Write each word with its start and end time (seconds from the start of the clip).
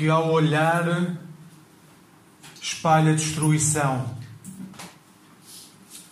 que, 0.00 0.08
ao 0.08 0.30
olhar, 0.30 1.18
espalha 2.58 3.12
destruição. 3.12 4.06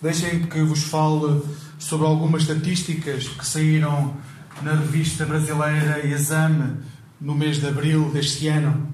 Deixem 0.02 0.42
que 0.42 0.60
vos 0.60 0.82
fale 0.82 1.40
sobre 1.78 2.06
algumas 2.06 2.42
estatísticas 2.42 3.28
que 3.28 3.46
saíram 3.46 4.14
na 4.60 4.72
revista 4.72 5.24
brasileira 5.24 6.06
Exame 6.06 6.82
no 7.18 7.34
mês 7.34 7.60
de 7.60 7.66
abril 7.66 8.10
deste 8.10 8.46
ano. 8.48 8.92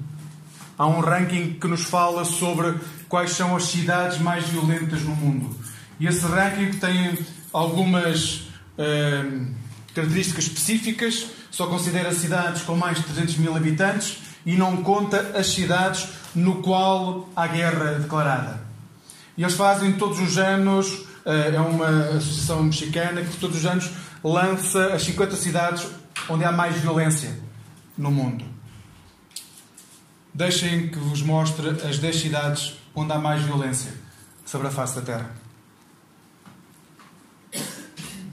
Há 0.78 0.86
um 0.86 1.00
ranking 1.00 1.54
que 1.54 1.66
nos 1.66 1.82
fala 1.82 2.24
sobre 2.24 2.78
quais 3.08 3.32
são 3.32 3.56
as 3.56 3.64
cidades 3.64 4.18
mais 4.18 4.44
violentas 4.44 5.02
no 5.02 5.16
mundo. 5.16 5.58
E 5.98 6.06
esse 6.06 6.24
ranking 6.24 6.70
tem 6.78 7.18
algumas 7.52 8.46
uh, 8.78 9.46
características 9.92 10.44
específicas, 10.44 11.26
só 11.50 11.66
considera 11.66 12.14
cidades 12.14 12.62
com 12.62 12.76
mais 12.76 12.98
de 12.98 13.02
300 13.02 13.36
mil 13.38 13.56
habitantes 13.56 14.22
e 14.44 14.56
não 14.56 14.78
conta 14.78 15.32
as 15.38 15.48
cidades 15.48 16.08
no 16.34 16.62
qual 16.62 17.28
há 17.34 17.46
guerra 17.46 17.98
declarada. 17.98 18.60
E 19.36 19.42
eles 19.42 19.54
fazem 19.54 19.92
todos 19.92 20.20
os 20.20 20.38
anos, 20.38 20.92
uh, 21.24 21.54
é 21.54 21.60
uma 21.60 22.16
associação 22.16 22.62
mexicana 22.62 23.22
que 23.22 23.36
todos 23.36 23.58
os 23.58 23.66
anos 23.66 23.90
lança 24.22 24.94
as 24.94 25.02
50 25.02 25.36
cidades 25.36 25.86
onde 26.28 26.44
há 26.44 26.52
mais 26.52 26.76
violência 26.76 27.38
no 27.96 28.10
mundo. 28.10 28.44
Deixem 30.32 30.88
que 30.88 30.98
vos 30.98 31.22
mostre 31.22 31.68
as 31.68 31.98
10 31.98 32.16
cidades 32.16 32.74
onde 32.94 33.12
há 33.12 33.18
mais 33.18 33.42
violência 33.42 33.92
sobre 34.44 34.68
a 34.68 34.70
face 34.70 34.96
da 34.96 35.02
Terra. 35.02 35.30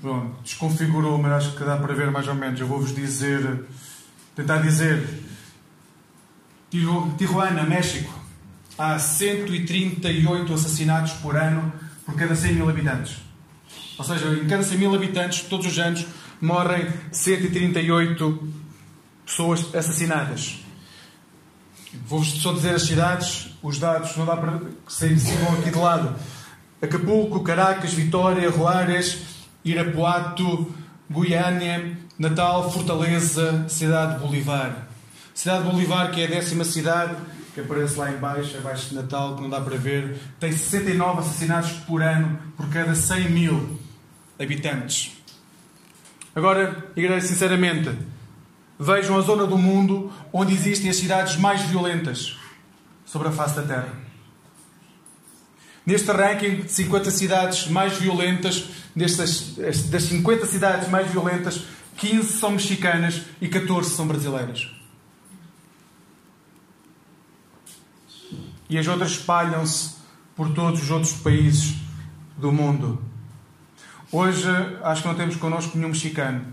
Pronto, 0.02 0.42
desconfigurou, 0.42 1.18
mas 1.20 1.32
acho 1.34 1.56
que 1.56 1.64
dá 1.64 1.78
para 1.78 1.94
ver 1.94 2.10
mais 2.10 2.28
ou 2.28 2.34
menos. 2.34 2.60
Eu 2.60 2.66
vou-vos 2.68 2.94
dizer, 2.94 3.66
tentar 4.36 4.58
dizer. 4.58 5.08
Tijuana, 6.72 7.64
México, 7.64 8.18
há 8.78 8.98
138 8.98 10.54
assassinatos 10.54 11.12
por 11.14 11.36
ano 11.36 11.72
por 12.06 12.16
cada 12.16 12.34
100 12.34 12.54
mil 12.54 12.70
habitantes. 12.70 13.18
Ou 13.98 14.06
seja, 14.06 14.34
em 14.34 14.48
cada 14.48 14.64
100 14.64 14.78
mil 14.78 14.96
habitantes, 14.96 15.42
todos 15.42 15.68
os 15.68 15.78
anos, 15.78 16.06
morrem 16.40 16.88
138 17.12 18.48
pessoas 19.26 19.76
assassinadas. 19.76 20.60
Vou-vos 22.08 22.42
só 22.42 22.54
dizer 22.54 22.74
as 22.74 22.84
cidades, 22.84 23.50
os 23.62 23.78
dados, 23.78 24.16
não 24.16 24.26
dá 24.26 24.38
para 24.38 24.60
que 24.60 24.94
sigam 24.94 25.54
aqui 25.60 25.72
de 25.72 25.78
lado. 25.78 26.16
Acapulco, 26.82 27.42
Caracas, 27.42 27.94
Vitória, 27.94 28.50
Roares, 28.50 29.18
Irapuato, 29.64 30.74
Goiânia, 31.10 31.98
Natal, 32.18 32.72
Fortaleza, 32.72 33.68
Cidade 33.68 34.16
de 34.16 34.20
Bolivar. 34.22 34.91
Cidade 35.34 35.64
de 35.64 35.72
Bolivar, 35.72 36.12
que 36.12 36.22
é 36.22 36.26
a 36.26 36.30
décima 36.30 36.64
cidade, 36.64 37.16
que 37.54 37.62
aparece 37.62 37.98
lá 37.98 38.12
em 38.12 38.18
baixo, 38.18 38.58
abaixo 38.58 38.90
de 38.90 38.96
Natal, 38.96 39.36
que 39.36 39.42
não 39.42 39.50
dá 39.50 39.60
para 39.62 39.78
ver, 39.78 40.18
tem 40.40 40.52
69 40.52 41.20
assassinatos 41.20 41.72
por 41.88 42.02
ano 42.02 42.40
por 42.56 42.70
cada 42.70 42.96
100 42.96 43.30
mil 43.30 43.80
habitantes. 44.40 45.12
Agora, 46.36 46.92
igreja, 46.96 47.28
sinceramente, 47.28 47.90
Vejam 48.84 49.16
a 49.16 49.22
zona 49.22 49.46
do 49.46 49.60
mundo 49.60 50.12
onde 50.34 50.56
existem 50.56 50.90
as 50.90 50.96
cidades 50.96 51.36
mais 51.36 51.62
violentas 51.62 52.36
sobre 53.06 53.28
a 53.28 53.32
face 53.32 53.56
da 53.56 53.62
Terra. 53.62 53.94
Neste 55.86 56.12
ranking 56.12 56.62
de 56.62 56.72
50 56.72 57.12
cidades 57.12 57.68
mais 57.68 57.94
violentas, 58.00 58.70
destas, 58.96 59.54
das 59.92 60.02
50 60.02 60.48
cidades 60.48 60.90
mais 60.90 61.12
violentas, 61.12 61.62
15 61.98 62.40
são 62.40 62.54
mexicanas 62.54 63.22
e 63.40 63.48
14 63.48 63.92
são 63.92 64.08
brasileiras. 64.08 64.81
E 68.72 68.78
as 68.80 68.88
outras 68.88 69.12
espalham-se 69.12 69.98
por 70.36 70.54
todos 70.54 70.82
os 70.82 70.90
outros 70.90 71.12
países 71.12 71.76
do 72.38 72.54
mundo. 72.54 73.04
Hoje 74.10 74.48
acho 74.82 75.02
que 75.02 75.08
não 75.10 75.16
temos 75.16 75.36
connosco 75.36 75.78
nenhum 75.78 75.90
mexicano, 75.90 76.46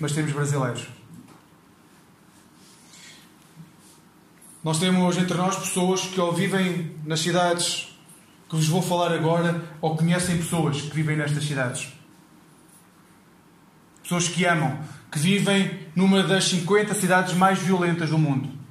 mas 0.00 0.12
temos 0.12 0.32
brasileiros. 0.32 0.86
Nós 4.62 4.78
temos 4.78 5.18
entre 5.18 5.36
nós 5.36 5.56
pessoas 5.56 6.02
que 6.02 6.20
ou 6.20 6.32
vivem 6.32 6.92
nas 7.04 7.18
cidades 7.18 7.92
que 8.48 8.54
vos 8.54 8.68
vou 8.68 8.80
falar 8.80 9.12
agora, 9.12 9.64
ou 9.80 9.96
conhecem 9.96 10.36
pessoas 10.36 10.80
que 10.80 10.94
vivem 10.94 11.16
nestas 11.16 11.44
cidades. 11.44 11.92
Pessoas 14.00 14.28
que 14.28 14.44
amam, 14.44 14.78
que 15.10 15.18
vivem 15.18 15.88
numa 15.96 16.22
das 16.22 16.44
50 16.44 16.94
cidades 16.94 17.34
mais 17.34 17.58
violentas 17.58 18.10
do 18.10 18.18
mundo. 18.18 18.63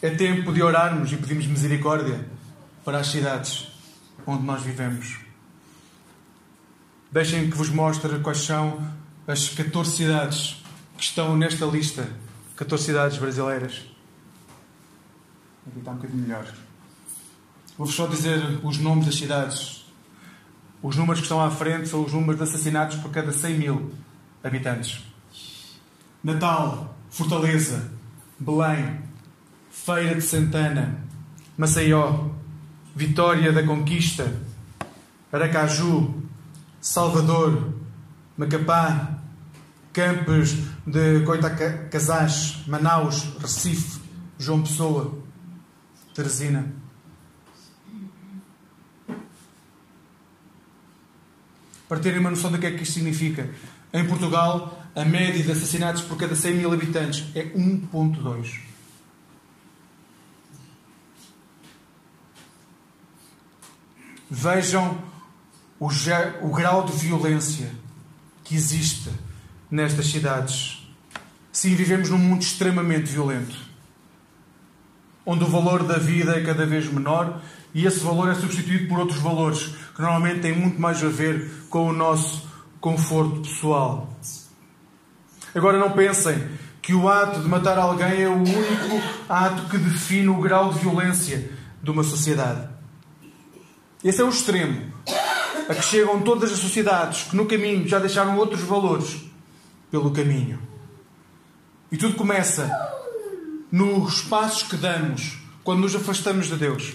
É 0.00 0.10
tempo 0.10 0.52
de 0.52 0.62
orarmos 0.62 1.12
e 1.12 1.16
pedirmos 1.16 1.46
misericórdia 1.46 2.24
para 2.84 2.98
as 2.98 3.08
cidades 3.08 3.68
onde 4.24 4.44
nós 4.44 4.62
vivemos. 4.62 5.18
Deixem 7.10 7.50
que 7.50 7.56
vos 7.56 7.68
mostre 7.68 8.18
quais 8.20 8.38
são 8.38 8.80
as 9.26 9.48
14 9.48 9.96
cidades 9.96 10.62
que 10.96 11.02
estão 11.02 11.36
nesta 11.36 11.64
lista 11.64 12.08
14 12.54 12.84
cidades 12.84 13.18
brasileiras. 13.18 13.84
Aqui 15.66 15.78
está 15.78 15.90
um 15.90 15.96
bocadinho 15.96 16.22
melhor. 16.22 16.46
Vou-vos 17.76 17.94
só 17.94 18.06
dizer 18.06 18.40
os 18.64 18.78
nomes 18.78 19.06
das 19.06 19.16
cidades. 19.16 19.84
Os 20.82 20.96
números 20.96 21.20
que 21.20 21.26
estão 21.26 21.40
à 21.40 21.50
frente 21.50 21.88
são 21.88 22.04
os 22.04 22.12
números 22.12 22.36
de 22.36 22.42
assassinatos 22.42 22.96
por 22.98 23.10
cada 23.10 23.32
100 23.32 23.58
mil 23.58 23.94
habitantes. 24.42 25.04
Natal, 26.22 26.96
Fortaleza, 27.10 27.90
Belém, 28.38 29.07
Feira 29.84 30.14
de 30.14 30.22
Santana, 30.22 30.98
Maceió, 31.56 32.30
Vitória 32.94 33.52
da 33.52 33.62
Conquista, 33.62 34.30
Aracaju, 35.32 36.22
Salvador, 36.80 37.72
Macapá, 38.36 39.18
Campos 39.92 40.56
de 40.86 41.20
Coitacazás, 41.24 42.64
Manaus, 42.66 43.24
Recife, 43.40 44.00
João 44.38 44.62
Pessoa, 44.62 45.22
Teresina. 46.14 46.66
Para 51.88 52.00
terem 52.00 52.20
uma 52.20 52.30
noção 52.30 52.52
do 52.52 52.58
que 52.58 52.66
é 52.66 52.72
que 52.72 52.82
isto 52.82 52.94
significa, 52.94 53.48
em 53.92 54.06
Portugal, 54.06 54.82
a 54.94 55.04
média 55.04 55.42
de 55.42 55.50
assassinatos 55.50 56.02
por 56.02 56.18
cada 56.18 56.36
100 56.36 56.54
mil 56.56 56.72
habitantes 56.72 57.24
é 57.34 57.44
1,2. 57.44 58.67
Vejam 64.30 64.98
o, 65.80 65.88
o 66.42 66.48
grau 66.50 66.84
de 66.84 66.92
violência 66.92 67.70
que 68.44 68.54
existe 68.54 69.10
nestas 69.70 70.06
cidades. 70.06 70.86
Sim, 71.52 71.74
vivemos 71.74 72.10
num 72.10 72.18
mundo 72.18 72.42
extremamente 72.42 73.10
violento, 73.10 73.56
onde 75.24 75.44
o 75.44 75.48
valor 75.48 75.82
da 75.82 75.98
vida 75.98 76.36
é 76.36 76.42
cada 76.42 76.64
vez 76.64 76.90
menor 76.92 77.40
e 77.74 77.86
esse 77.86 78.00
valor 78.00 78.30
é 78.30 78.34
substituído 78.34 78.88
por 78.88 78.98
outros 78.98 79.20
valores 79.20 79.74
que 79.94 80.00
normalmente 80.00 80.40
têm 80.40 80.56
muito 80.56 80.80
mais 80.80 81.02
a 81.02 81.08
ver 81.08 81.50
com 81.68 81.88
o 81.88 81.92
nosso 81.92 82.48
conforto 82.80 83.40
pessoal. 83.40 84.16
Agora 85.54 85.78
não 85.78 85.92
pensem 85.92 86.48
que 86.80 86.94
o 86.94 87.08
ato 87.08 87.40
de 87.40 87.48
matar 87.48 87.78
alguém 87.78 88.22
é 88.22 88.28
o 88.28 88.36
único 88.36 89.02
ato 89.28 89.68
que 89.68 89.78
define 89.78 90.28
o 90.28 90.40
grau 90.40 90.72
de 90.72 90.78
violência 90.78 91.50
de 91.82 91.90
uma 91.90 92.02
sociedade. 92.02 92.77
Esse 94.02 94.20
é 94.20 94.24
o 94.24 94.28
extremo 94.28 94.92
a 95.68 95.74
que 95.74 95.82
chegam 95.82 96.22
todas 96.22 96.52
as 96.52 96.58
sociedades 96.58 97.24
que 97.24 97.36
no 97.36 97.46
caminho 97.46 97.86
já 97.86 97.98
deixaram 97.98 98.36
outros 98.38 98.62
valores 98.62 99.20
pelo 99.90 100.10
caminho. 100.12 100.58
E 101.90 101.96
tudo 101.96 102.14
começa 102.14 102.70
nos 103.70 104.22
passos 104.22 104.62
que 104.62 104.76
damos 104.76 105.38
quando 105.64 105.80
nos 105.80 105.94
afastamos 105.94 106.46
de 106.46 106.56
Deus. 106.56 106.94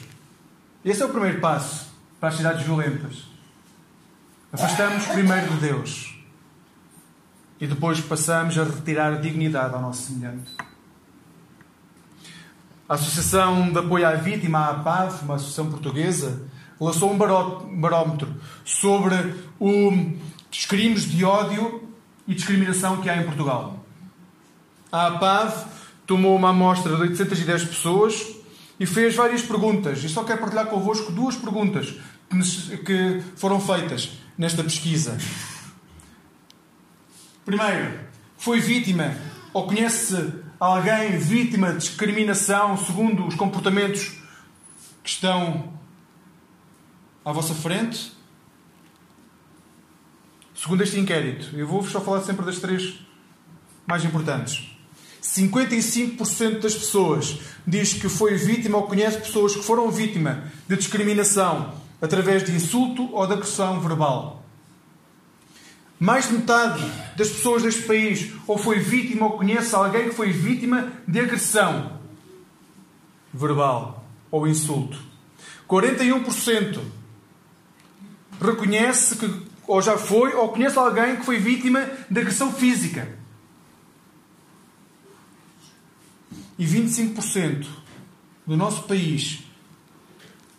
Esse 0.83 1.03
é 1.03 1.05
o 1.05 1.09
primeiro 1.09 1.39
passo 1.39 1.87
para 2.19 2.29
as 2.29 2.35
cidades 2.35 2.65
violentas. 2.65 3.25
Afastamos 4.51 5.05
primeiro 5.07 5.49
de 5.53 5.57
Deus 5.57 6.15
e 7.59 7.67
depois 7.67 7.99
passamos 7.99 8.57
a 8.57 8.63
retirar 8.63 9.13
a 9.13 9.17
dignidade 9.17 9.73
ao 9.73 9.81
nosso 9.81 10.03
semelhante. 10.03 10.51
A 12.87 12.95
Associação 12.95 13.71
de 13.71 13.77
Apoio 13.77 14.07
à 14.07 14.13
Vítima, 14.13 14.59
a 14.59 14.71
APAV, 14.71 15.23
uma 15.23 15.35
associação 15.35 15.69
portuguesa, 15.69 16.43
lançou 16.83 17.11
um 17.11 17.17
barómetro 17.17 18.33
sobre 18.65 19.15
os 19.59 20.65
crimes 20.65 21.09
de 21.09 21.23
ódio 21.23 21.87
e 22.27 22.33
discriminação 22.33 22.97
que 23.01 23.09
há 23.09 23.17
em 23.17 23.23
Portugal. 23.23 23.85
A 24.91 25.07
APAV 25.07 25.65
tomou 26.05 26.35
uma 26.35 26.49
amostra 26.49 26.95
de 26.95 27.01
810 27.01 27.65
pessoas 27.65 28.27
e 28.79 28.85
fez 28.85 29.15
várias 29.15 29.41
perguntas. 29.41 30.03
E 30.03 30.09
só 30.09 30.23
quero 30.23 30.39
partilhar 30.39 30.67
convosco 30.67 31.11
duas 31.11 31.35
perguntas 31.35 31.95
que 32.85 33.21
foram 33.35 33.59
feitas 33.59 34.11
nesta 34.37 34.63
pesquisa. 34.63 35.17
Primeiro, 37.45 37.99
foi 38.37 38.59
vítima 38.59 39.15
ou 39.53 39.67
conhece 39.67 40.33
alguém 40.59 41.17
vítima 41.17 41.73
de 41.73 41.79
discriminação 41.79 42.77
segundo 42.77 43.27
os 43.27 43.35
comportamentos 43.35 44.13
que 45.03 45.09
estão 45.09 45.73
à 47.23 47.31
vossa 47.31 47.53
frente? 47.53 48.11
Segundo 50.55 50.83
este 50.83 50.99
inquérito, 50.99 51.55
eu 51.57 51.67
vou-vos 51.67 51.91
só 51.91 51.99
falar 51.99 52.21
sempre 52.21 52.45
das 52.45 52.59
três 52.59 52.99
mais 53.85 54.03
importantes. 54.05 54.73
55% 55.21 56.59
das 56.59 56.75
pessoas 56.75 57.39
diz 57.65 57.93
que 57.93 58.09
foi 58.09 58.35
vítima 58.35 58.77
ou 58.77 58.83
conhece 58.83 59.17
pessoas 59.17 59.55
que 59.55 59.63
foram 59.63 59.89
vítima 59.89 60.51
de 60.67 60.75
discriminação 60.75 61.73
através 62.01 62.43
de 62.43 62.51
insulto 62.51 63.09
ou 63.13 63.25
de 63.25 63.33
agressão 63.33 63.79
verbal. 63.79 64.43
Mais 65.99 66.27
de 66.27 66.33
metade 66.33 66.83
das 67.15 67.29
pessoas 67.29 67.63
deste 67.63 67.83
país 67.83 68.33
ou 68.45 68.57
foi 68.57 68.79
vítima 68.79 69.25
ou 69.25 69.37
conhece 69.37 69.73
alguém 69.73 70.09
que 70.09 70.15
foi 70.15 70.31
vítima 70.31 70.91
de 71.07 71.19
agressão 71.19 71.99
verbal 73.33 74.05
ou 74.29 74.45
insulto. 74.45 74.97
41% 75.67 76.81
reconhece 78.51 79.17
que 79.17 79.53
ou 79.67 79.81
já 79.81 79.97
foi 79.97 80.33
ou 80.33 80.49
conhece 80.49 80.77
alguém 80.77 81.15
que 81.15 81.25
foi 81.25 81.37
vítima 81.39 81.89
de 82.09 82.19
agressão 82.19 82.51
física. 82.51 83.07
E 86.57 86.65
25% 86.65 87.65
do 88.45 88.55
nosso 88.55 88.83
país 88.83 89.43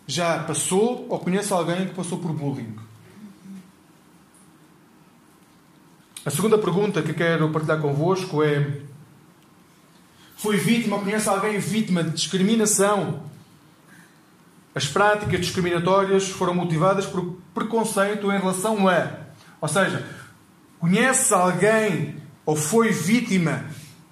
já 0.07 0.43
passou 0.43 1.07
ou 1.09 1.19
conhece 1.19 1.53
alguém 1.53 1.87
que 1.87 1.95
passou 1.95 2.19
por 2.19 2.33
bullying. 2.33 2.75
A 6.25 6.31
segunda 6.31 6.57
pergunta 6.57 7.03
que 7.03 7.13
quero 7.13 7.51
partilhar 7.51 7.79
convosco 7.79 8.43
é: 8.43 8.81
Foi 10.35 10.57
vítima 10.57 10.97
ou 10.97 11.03
conhece 11.03 11.29
alguém 11.29 11.59
vítima 11.59 12.03
de 12.03 12.11
discriminação? 12.11 13.23
As 14.75 14.85
práticas 14.85 15.39
discriminatórias 15.39 16.27
foram 16.29 16.53
motivadas 16.53 17.05
por 17.05 17.37
preconceito 17.53 18.29
em 18.29 18.37
relação 18.37 18.89
a. 18.89 19.09
Ou 19.61 19.69
seja, 19.69 20.05
conhece 20.77 21.33
alguém 21.33 22.17
ou 22.45 22.57
foi 22.57 22.91
vítima 22.91 23.63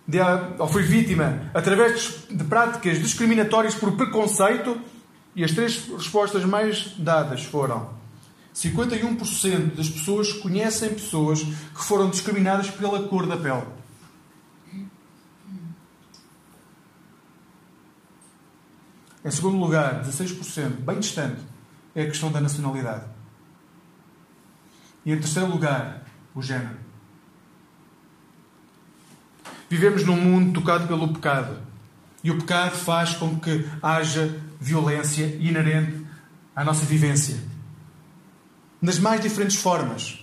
de, 0.07 0.19
ou 0.57 0.67
foi 0.69 0.83
vítima 0.83 1.51
através 1.53 2.25
de 2.29 2.43
práticas 2.45 2.97
discriminatórias 2.97 3.75
por 3.75 3.91
preconceito? 3.91 4.79
E 5.35 5.43
as 5.43 5.51
três 5.51 5.85
respostas 5.97 6.45
mais 6.45 6.93
dadas 6.97 7.43
foram: 7.43 7.89
51% 8.55 9.75
das 9.75 9.89
pessoas 9.89 10.31
conhecem 10.31 10.93
pessoas 10.93 11.41
que 11.41 11.83
foram 11.83 12.09
discriminadas 12.09 12.69
pela 12.69 13.03
cor 13.09 13.27
da 13.27 13.35
pele. 13.35 13.82
Em 19.23 19.31
segundo 19.31 19.57
lugar, 19.57 20.03
16%, 20.03 20.81
bem 20.81 20.99
distante, 20.99 21.41
é 21.95 22.03
a 22.03 22.07
questão 22.07 22.31
da 22.31 22.41
nacionalidade. 22.41 23.05
E 25.05 25.11
em 25.11 25.19
terceiro 25.19 25.49
lugar, 25.49 26.03
o 26.35 26.41
género. 26.41 26.77
Vivemos 29.69 30.03
num 30.03 30.15
mundo 30.15 30.59
tocado 30.59 30.87
pelo 30.87 31.13
pecado. 31.13 31.57
E 32.23 32.31
o 32.31 32.37
pecado 32.37 32.75
faz 32.75 33.15
com 33.15 33.39
que 33.39 33.67
haja 33.81 34.39
violência 34.59 35.25
inerente 35.39 36.05
à 36.55 36.63
nossa 36.63 36.85
vivência. 36.85 37.37
Nas 38.81 38.99
mais 38.99 39.21
diferentes 39.21 39.57
formas. 39.57 40.19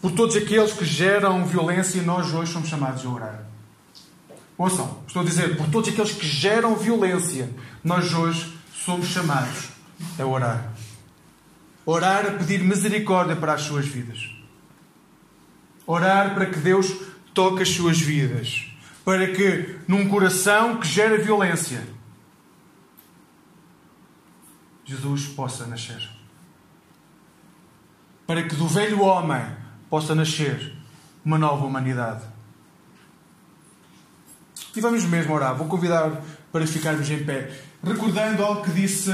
Por 0.00 0.12
todos 0.12 0.36
aqueles 0.36 0.72
que 0.72 0.84
geram 0.84 1.44
violência, 1.46 2.02
nós 2.02 2.32
hoje 2.34 2.52
somos 2.52 2.68
chamados 2.68 3.04
a 3.06 3.08
orar. 3.08 3.51
Ouçam, 4.56 5.02
estou 5.06 5.22
a 5.22 5.24
dizer, 5.24 5.56
por 5.56 5.68
todos 5.68 5.88
aqueles 5.88 6.12
que 6.12 6.26
geram 6.26 6.76
violência, 6.76 7.50
nós 7.82 8.12
hoje 8.12 8.52
somos 8.84 9.08
chamados 9.08 9.68
a 10.18 10.24
orar. 10.24 10.72
Orar 11.84 12.26
a 12.26 12.30
pedir 12.32 12.62
misericórdia 12.62 13.34
para 13.34 13.54
as 13.54 13.62
suas 13.62 13.86
vidas. 13.86 14.30
Orar 15.86 16.34
para 16.34 16.46
que 16.46 16.58
Deus 16.58 16.94
toque 17.34 17.62
as 17.62 17.70
suas 17.70 17.98
vidas. 17.98 18.66
Para 19.04 19.26
que, 19.32 19.78
num 19.88 20.08
coração 20.08 20.78
que 20.78 20.86
gera 20.86 21.18
violência, 21.18 21.82
Jesus 24.84 25.26
possa 25.26 25.66
nascer. 25.66 26.08
Para 28.26 28.44
que 28.44 28.54
do 28.54 28.68
velho 28.68 29.02
homem 29.02 29.44
possa 29.90 30.14
nascer 30.14 30.72
uma 31.24 31.36
nova 31.36 31.64
humanidade. 31.64 32.31
E 34.74 34.80
vamos 34.80 35.04
mesmo 35.04 35.34
orar. 35.34 35.54
Vou 35.54 35.66
convidar 35.66 36.22
para 36.50 36.66
ficarmos 36.66 37.10
em 37.10 37.24
pé. 37.24 37.50
Recordando 37.82 38.42
algo 38.44 38.62
que 38.62 38.70
disse 38.70 39.10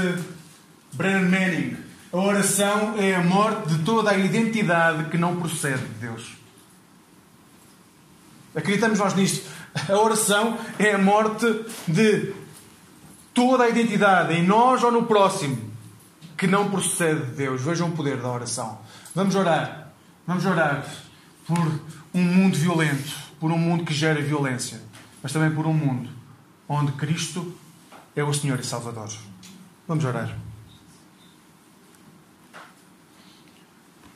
Brennan 0.93 1.29
Manning: 1.29 1.77
a 2.11 2.17
oração 2.17 2.95
é 2.97 3.15
a 3.15 3.21
morte 3.21 3.69
de 3.69 3.83
toda 3.83 4.11
a 4.11 4.17
identidade 4.17 5.09
que 5.09 5.17
não 5.17 5.35
procede 5.39 5.79
de 5.79 5.93
Deus. 5.99 6.37
Acreditamos 8.55 8.99
nós 8.99 9.13
nisto. 9.13 9.47
A 9.87 9.95
oração 9.95 10.57
é 10.79 10.93
a 10.93 10.97
morte 10.97 11.45
de 11.87 12.33
toda 13.33 13.65
a 13.65 13.69
identidade 13.69 14.33
em 14.33 14.45
nós 14.45 14.83
ou 14.83 14.91
no 14.91 15.05
próximo 15.05 15.69
que 16.35 16.47
não 16.47 16.71
procede 16.71 17.25
de 17.27 17.31
Deus. 17.33 17.61
Vejam 17.61 17.89
o 17.89 17.91
poder 17.91 18.17
da 18.17 18.29
oração. 18.29 18.79
Vamos 19.13 19.35
orar. 19.35 19.91
Vamos 20.25 20.45
orar 20.45 20.85
por 21.45 21.59
um 22.13 22.21
mundo 22.21 22.57
violento, 22.57 23.15
por 23.39 23.51
um 23.51 23.57
mundo 23.57 23.83
que 23.83 23.93
gera 23.93 24.21
violência, 24.21 24.81
mas 25.21 25.31
também 25.31 25.51
por 25.51 25.65
um 25.65 25.73
mundo 25.73 26.09
onde 26.67 26.91
Cristo 26.93 27.53
é 28.15 28.23
o 28.23 28.33
Senhor 28.33 28.59
e 28.59 28.63
Salvador. 28.63 29.09
Vamos 29.87 30.05
orar. 30.05 30.37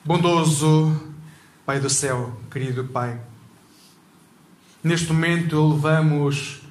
Bondoso 0.06 1.14
Pai 1.66 1.80
do 1.80 1.90
céu, 1.90 2.38
querido 2.52 2.84
Pai, 2.84 3.22
neste 4.84 5.14
momento 5.14 5.56
elevamos 5.56 6.62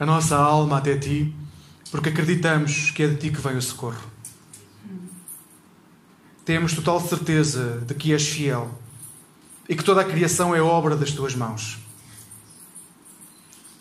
a 0.00 0.04
nossa 0.04 0.36
alma 0.36 0.78
até 0.78 0.98
Ti, 0.98 1.32
porque 1.92 2.08
acreditamos 2.08 2.90
que 2.90 3.04
é 3.04 3.06
de 3.06 3.16
Ti 3.16 3.30
que 3.30 3.40
vem 3.40 3.56
o 3.56 3.62
socorro. 3.62 4.02
Temos 6.44 6.74
total 6.74 7.00
certeza 7.00 7.82
de 7.86 7.94
que 7.94 8.12
és 8.12 8.28
fiel 8.28 8.68
e 9.68 9.76
que 9.76 9.84
toda 9.84 10.00
a 10.00 10.04
criação 10.04 10.52
é 10.52 10.60
obra 10.60 10.96
das 10.96 11.12
Tuas 11.12 11.36
mãos. 11.36 11.81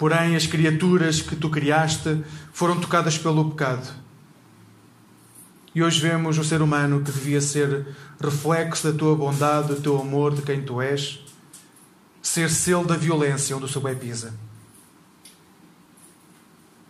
Porém, 0.02 0.36
as 0.36 0.48
criaturas 0.48 1.22
que 1.22 1.36
tu 1.36 1.48
criaste 1.48 2.24
foram 2.52 2.80
tocadas 2.80 3.20
pelo 3.20 3.52
pecado. 3.52 3.88
E 5.76 5.84
hoje 5.84 6.02
vemos 6.02 6.40
o 6.40 6.44
ser 6.44 6.60
humano 6.60 7.04
que 7.04 7.12
devia 7.12 7.40
ser 7.40 7.86
reflexo 8.20 8.92
da 8.92 8.98
tua 8.98 9.16
bondade, 9.16 9.68
do 9.68 9.80
teu 9.80 10.02
amor, 10.02 10.34
de 10.34 10.42
quem 10.42 10.64
tu 10.64 10.82
és, 10.82 11.24
ser 12.20 12.50
selo 12.50 12.84
da 12.84 12.98
violência 12.98 13.56
onde 13.56 13.66
o 13.66 13.68
seu 13.68 13.80
pé 13.80 13.94
pisa. 13.94 14.34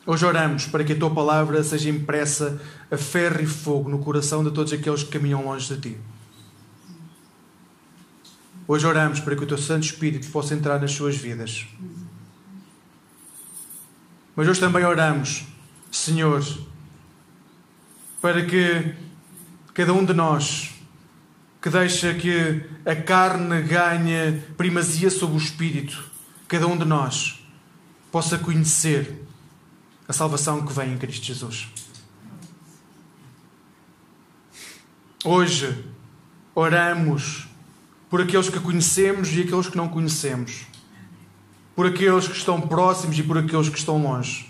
Hoje 0.06 0.26
oramos 0.26 0.68
para 0.68 0.82
que 0.82 0.94
a 0.94 0.98
tua 0.98 1.14
palavra 1.14 1.62
seja 1.66 1.90
impressa 1.90 2.62
a 2.90 2.96
ferro 2.96 3.42
e 3.42 3.46
fogo 3.46 3.90
no 3.90 4.00
coração 4.00 4.42
de 4.42 4.52
todos 4.52 4.72
aqueles 4.72 5.04
que 5.04 5.10
caminham 5.10 5.44
longe 5.44 5.76
de 5.76 5.82
ti. 5.82 5.98
Hoje 8.66 8.88
oramos 8.88 9.20
para 9.20 9.36
que 9.36 9.44
o 9.44 9.48
teu 9.48 9.58
Santo 9.58 9.84
Espírito 9.84 10.32
possa 10.32 10.54
entrar 10.54 10.80
nas 10.80 10.94
suas 10.94 11.18
vidas 11.18 11.68
mas 14.36 14.48
hoje 14.48 14.60
também 14.60 14.86
oramos, 14.86 15.46
Senhor, 15.92 16.46
para 18.22 18.46
que 18.46 18.94
cada 19.74 19.94
um 19.94 20.06
de 20.06 20.14
nós 20.14 20.72
que 21.62 21.70
deixa 21.70 22.14
que 22.14 22.64
a 22.86 22.96
carne 22.96 23.62
ganhe 23.62 24.42
primazia 24.58 25.10
sobre 25.10 25.36
o 25.36 25.38
espírito, 25.38 26.04
cada 26.48 26.66
um 26.66 26.78
de 26.78 26.86
nós 26.86 27.46
possa 28.12 28.38
conhecer 28.38 29.24
a 30.08 30.14
salvação 30.14 30.66
que 30.66 30.74
vem 30.74 30.94
em 30.94 30.98
Cristo 30.98 31.26
Jesus. 31.26 31.68
Hoje 35.24 35.86
oramos 36.56 37.48
por 38.10 38.22
aqueles 38.22 38.50
que 38.50 38.60
conhecemos 38.60 39.30
e 39.30 39.42
aqueles 39.42 39.70
que 39.70 39.78
não 39.78 39.88
conhecemos 39.88 40.66
por 41.82 41.88
aqueles 41.88 42.28
que 42.28 42.38
estão 42.38 42.62
próximos 42.62 43.18
e 43.18 43.24
por 43.24 43.40
aqueles 43.40 43.68
que 43.68 43.76
estão 43.80 44.00
longe, 44.00 44.48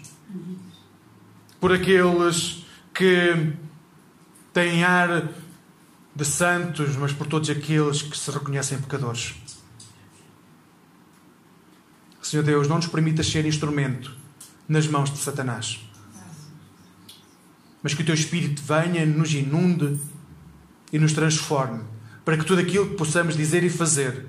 por 1.61 1.71
aqueles 1.71 2.65
que 2.93 3.53
têm 4.51 4.83
ar 4.83 5.29
de 6.13 6.25
santos, 6.25 6.97
mas 6.97 7.13
por 7.13 7.27
todos 7.27 7.49
aqueles 7.49 8.01
que 8.01 8.17
se 8.17 8.29
reconhecem 8.31 8.81
pecadores. 8.81 9.35
Senhor 12.21 12.43
Deus, 12.43 12.67
não 12.67 12.75
nos 12.75 12.87
permitas 12.87 13.27
ser 13.27 13.45
instrumento 13.45 14.13
nas 14.67 14.85
mãos 14.85 15.09
de 15.09 15.17
Satanás. 15.17 15.79
mas 17.81 17.93
que 17.93 18.01
o 18.01 18.05
teu 18.05 18.13
Espírito 18.13 18.61
venha, 18.61 19.05
nos 19.05 19.33
inunde 19.33 19.97
e 20.91 20.99
nos 20.99 21.13
transforme, 21.13 21.81
para 22.25 22.35
que 22.35 22.43
tudo 22.43 22.59
aquilo 22.59 22.89
que 22.89 22.95
possamos 22.97 23.37
dizer 23.37 23.63
e 23.63 23.69
fazer 23.69 24.27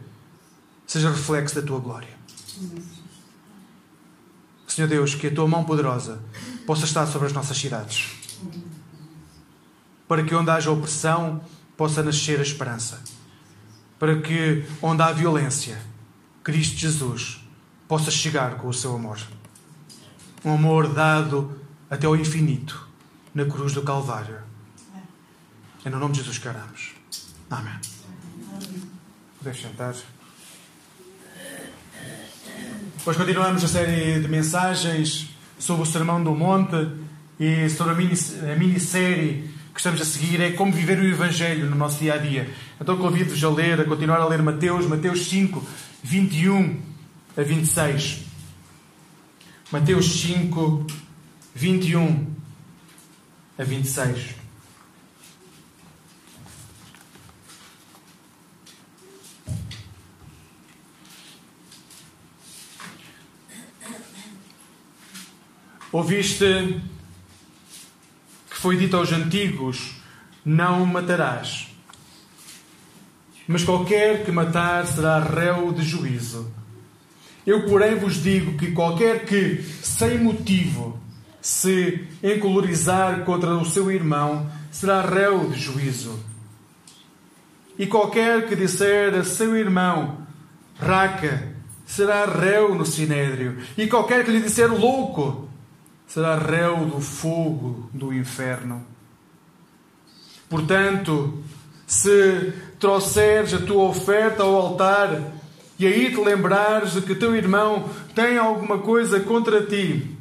seja 0.86 1.10
reflexo 1.10 1.56
da 1.56 1.62
tua 1.62 1.80
glória. 1.80 2.22
Senhor 4.74 4.88
Deus, 4.88 5.14
que 5.14 5.26
a 5.26 5.34
tua 5.34 5.46
mão 5.46 5.64
poderosa 5.64 6.18
possa 6.66 6.86
estar 6.86 7.06
sobre 7.06 7.26
as 7.26 7.32
nossas 7.34 7.58
cidades, 7.58 8.10
para 10.08 10.22
que 10.22 10.34
onde 10.34 10.50
haja 10.50 10.70
opressão 10.70 11.42
possa 11.76 12.02
nascer 12.02 12.38
a 12.38 12.42
esperança, 12.42 13.02
para 13.98 14.18
que 14.20 14.64
onde 14.80 15.02
há 15.02 15.12
violência, 15.12 15.78
Cristo 16.42 16.78
Jesus 16.78 17.46
possa 17.86 18.10
chegar 18.10 18.56
com 18.56 18.68
o 18.68 18.72
seu 18.72 18.94
amor. 18.94 19.20
Um 20.42 20.54
amor 20.54 20.88
dado 20.88 21.60
até 21.90 22.06
ao 22.06 22.16
infinito 22.16 22.88
na 23.34 23.44
cruz 23.44 23.74
do 23.74 23.82
Calvário. 23.82 24.38
É 25.84 25.90
no 25.90 25.98
nome 25.98 26.14
de 26.14 26.20
Jesus 26.20 26.38
que 26.38 26.48
oramos. 26.48 26.94
Amém. 27.50 27.78
Podes 29.42 29.60
sentar. 29.60 29.94
Hoje 33.04 33.18
continuamos 33.18 33.64
a 33.64 33.66
série 33.66 34.20
de 34.20 34.28
mensagens 34.28 35.28
sobre 35.58 35.82
o 35.82 35.84
Sermão 35.84 36.22
do 36.22 36.30
Monte 36.36 36.88
e 37.40 37.68
sobre 37.68 37.94
a 37.94 38.56
minissérie 38.56 39.50
que 39.74 39.80
estamos 39.80 40.00
a 40.00 40.04
seguir 40.04 40.40
é 40.40 40.52
como 40.52 40.70
viver 40.70 41.00
o 41.00 41.04
Evangelho 41.04 41.68
no 41.68 41.74
nosso 41.74 41.98
dia 41.98 42.14
a 42.14 42.16
dia. 42.16 42.48
Então 42.80 42.96
convido-vos 42.96 43.42
a 43.42 43.50
ler, 43.50 43.80
a 43.80 43.84
continuar 43.84 44.20
a 44.20 44.28
ler 44.28 44.40
Mateus, 44.40 44.86
Mateus 44.86 45.26
5, 45.26 45.66
21 46.04 46.80
a 47.36 47.42
26. 47.42 48.20
Mateus 49.72 50.20
5, 50.20 50.86
21 51.56 52.26
a 53.58 53.64
26. 53.64 54.41
Ouviste 65.92 66.80
que 68.48 68.56
foi 68.56 68.78
dito 68.78 68.96
aos 68.96 69.12
antigos: 69.12 69.96
Não 70.42 70.86
matarás. 70.86 71.68
Mas 73.46 73.62
qualquer 73.62 74.24
que 74.24 74.32
matar 74.32 74.86
será 74.86 75.18
réu 75.18 75.70
de 75.70 75.82
juízo. 75.82 76.50
Eu, 77.46 77.66
porém, 77.66 77.96
vos 77.96 78.22
digo 78.22 78.56
que 78.56 78.70
qualquer 78.72 79.26
que, 79.26 79.62
sem 79.82 80.18
motivo, 80.18 80.98
se 81.42 82.06
encolorizar 82.22 83.24
contra 83.26 83.54
o 83.54 83.64
seu 83.66 83.90
irmão, 83.90 84.50
será 84.70 85.02
réu 85.02 85.50
de 85.50 85.60
juízo. 85.60 86.18
E 87.78 87.86
qualquer 87.86 88.48
que 88.48 88.56
disser 88.56 89.14
a 89.14 89.24
seu 89.24 89.54
irmão, 89.56 90.18
raca, 90.78 91.52
será 91.84 92.24
réu 92.24 92.74
no 92.74 92.86
sinédrio. 92.86 93.58
E 93.76 93.86
qualquer 93.86 94.24
que 94.24 94.30
lhe 94.30 94.40
disser 94.40 94.72
louco, 94.72 95.51
será 96.12 96.36
réu 96.36 96.84
do 96.84 97.00
fogo 97.00 97.88
do 97.90 98.12
inferno. 98.12 98.84
Portanto, 100.46 101.42
se 101.86 102.52
trouxeres 102.78 103.54
a 103.54 103.58
tua 103.64 103.84
oferta 103.84 104.42
ao 104.42 104.54
altar 104.54 105.32
e 105.78 105.86
aí 105.86 106.10
te 106.10 106.20
lembrares 106.20 106.92
de 106.92 107.00
que 107.00 107.14
teu 107.14 107.34
irmão 107.34 107.88
tem 108.14 108.36
alguma 108.36 108.78
coisa 108.78 109.20
contra 109.20 109.64
ti. 109.64 110.14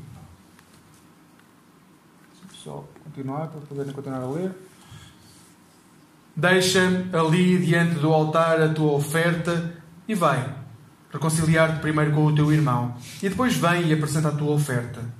Só 2.53 2.85
continuar 3.03 3.49
para 3.49 3.59
poderem 3.59 3.91
continuar 3.91 4.21
a 4.21 4.29
ler. 4.29 4.51
Deixa 6.33 6.79
ali 7.11 7.57
diante 7.57 7.95
do 7.95 8.13
altar 8.13 8.61
a 8.61 8.69
tua 8.69 8.93
oferta 8.93 9.73
e 10.07 10.15
vai 10.15 10.55
reconciliar-te 11.11 11.81
primeiro 11.81 12.13
com 12.13 12.27
o 12.27 12.33
teu 12.33 12.49
irmão 12.53 12.95
e 13.21 13.27
depois 13.27 13.57
vem 13.57 13.87
e 13.87 13.93
apresenta 13.93 14.29
a 14.29 14.31
tua 14.31 14.53
oferta. 14.53 15.19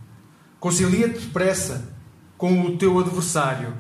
Concilia-te 0.62 1.18
depressa 1.18 1.92
com 2.38 2.62
o 2.62 2.78
teu 2.78 3.00
adversário, 3.00 3.74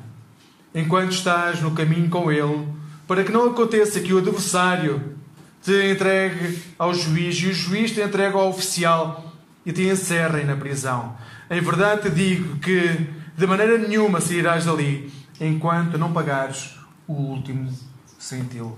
enquanto 0.73 1.11
estás 1.11 1.61
no 1.61 1.75
caminho 1.75 2.09
com 2.09 2.31
ele, 2.31 2.67
para 3.07 3.23
que 3.23 3.31
não 3.31 3.51
aconteça 3.51 3.99
que 3.99 4.11
o 4.11 4.17
adversário 4.17 5.15
te 5.61 5.91
entregue 5.91 6.59
ao 6.79 6.91
juiz 6.91 7.35
e 7.35 7.49
o 7.49 7.53
juiz 7.53 7.91
te 7.91 8.01
entregue 8.01 8.35
ao 8.35 8.49
oficial 8.49 9.31
e 9.63 9.71
te 9.71 9.83
encerrem 9.83 10.43
na 10.43 10.55
prisão. 10.55 11.15
Em 11.51 11.61
verdade 11.61 12.01
te 12.01 12.09
digo 12.09 12.57
que 12.57 13.07
de 13.37 13.45
maneira 13.45 13.77
nenhuma 13.77 14.19
sairás 14.19 14.65
dali 14.65 15.13
enquanto 15.39 15.99
não 15.99 16.11
pagares 16.11 16.79
o 17.07 17.13
último 17.13 17.71
centil. 18.17 18.75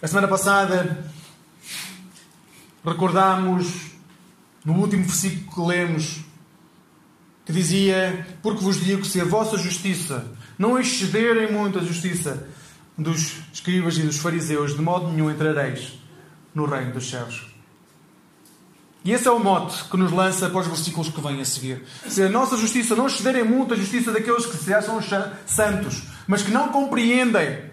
A 0.00 0.06
semana 0.06 0.28
passada 0.28 1.04
recordámos 2.86 3.90
no 4.64 4.74
último 4.74 5.02
versículo 5.02 5.52
que 5.52 5.76
lemos 5.76 6.24
que 7.44 7.52
dizia: 7.52 8.26
Porque 8.42 8.62
vos 8.62 8.82
digo 8.82 9.02
que 9.02 9.08
se 9.08 9.20
a 9.20 9.24
vossa 9.24 9.56
justiça 9.58 10.24
não 10.58 10.78
excederem 10.78 11.52
muito 11.52 11.78
a 11.78 11.82
justiça 11.82 12.46
dos 12.96 13.36
escribas 13.52 13.98
e 13.98 14.02
dos 14.02 14.18
fariseus, 14.18 14.74
de 14.74 14.82
modo 14.82 15.10
nenhum 15.10 15.30
entrareis 15.30 15.98
no 16.54 16.64
reino 16.64 16.92
dos 16.92 17.10
céus. 17.10 17.54
E 19.04 19.12
esse 19.12 19.28
é 19.28 19.30
o 19.30 19.38
mote 19.38 19.84
que 19.84 19.96
nos 19.98 20.10
lança 20.10 20.48
para 20.48 20.60
os 20.60 20.66
versículos 20.66 21.10
que 21.10 21.20
vêm 21.20 21.40
a 21.40 21.44
seguir. 21.44 21.84
Se 22.08 22.22
a 22.22 22.28
nossa 22.28 22.56
justiça 22.56 22.96
não 22.96 23.06
excederem 23.06 23.44
muito 23.44 23.74
a 23.74 23.76
justiça 23.76 24.10
daqueles 24.10 24.46
que 24.46 24.56
se 24.56 24.72
acham 24.72 24.98
santos, 25.46 26.04
mas 26.26 26.42
que 26.42 26.50
não 26.50 26.70
compreendem 26.70 27.64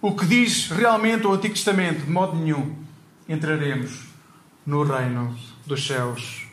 o 0.00 0.14
que 0.14 0.24
diz 0.24 0.68
realmente 0.68 1.26
o 1.26 1.32
Antigo 1.32 1.52
Testamento, 1.52 2.06
de 2.06 2.10
modo 2.10 2.36
nenhum 2.36 2.74
entraremos 3.28 4.06
no 4.64 4.82
reino 4.82 5.36
dos 5.66 5.86
céus. 5.86 6.47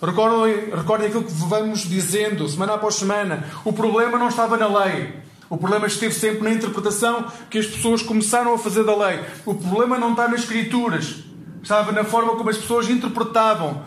Recordem, 0.00 0.70
recordem 0.70 1.08
aquilo 1.08 1.24
que 1.24 1.32
vamos 1.32 1.80
dizendo 1.80 2.48
semana 2.48 2.74
após 2.74 2.94
semana. 2.94 3.44
O 3.64 3.72
problema 3.72 4.16
não 4.16 4.28
estava 4.28 4.56
na 4.56 4.66
lei. 4.84 5.12
O 5.50 5.56
problema 5.56 5.86
esteve 5.86 6.14
sempre 6.14 6.42
na 6.42 6.52
interpretação 6.52 7.26
que 7.50 7.58
as 7.58 7.66
pessoas 7.66 8.02
começaram 8.02 8.54
a 8.54 8.58
fazer 8.58 8.84
da 8.84 8.96
lei. 8.96 9.20
O 9.44 9.54
problema 9.54 9.98
não 9.98 10.12
está 10.12 10.28
nas 10.28 10.40
Escrituras. 10.40 11.24
Estava 11.62 11.90
na 11.90 12.04
forma 12.04 12.36
como 12.36 12.50
as 12.50 12.58
pessoas 12.58 12.88
interpretavam 12.88 13.82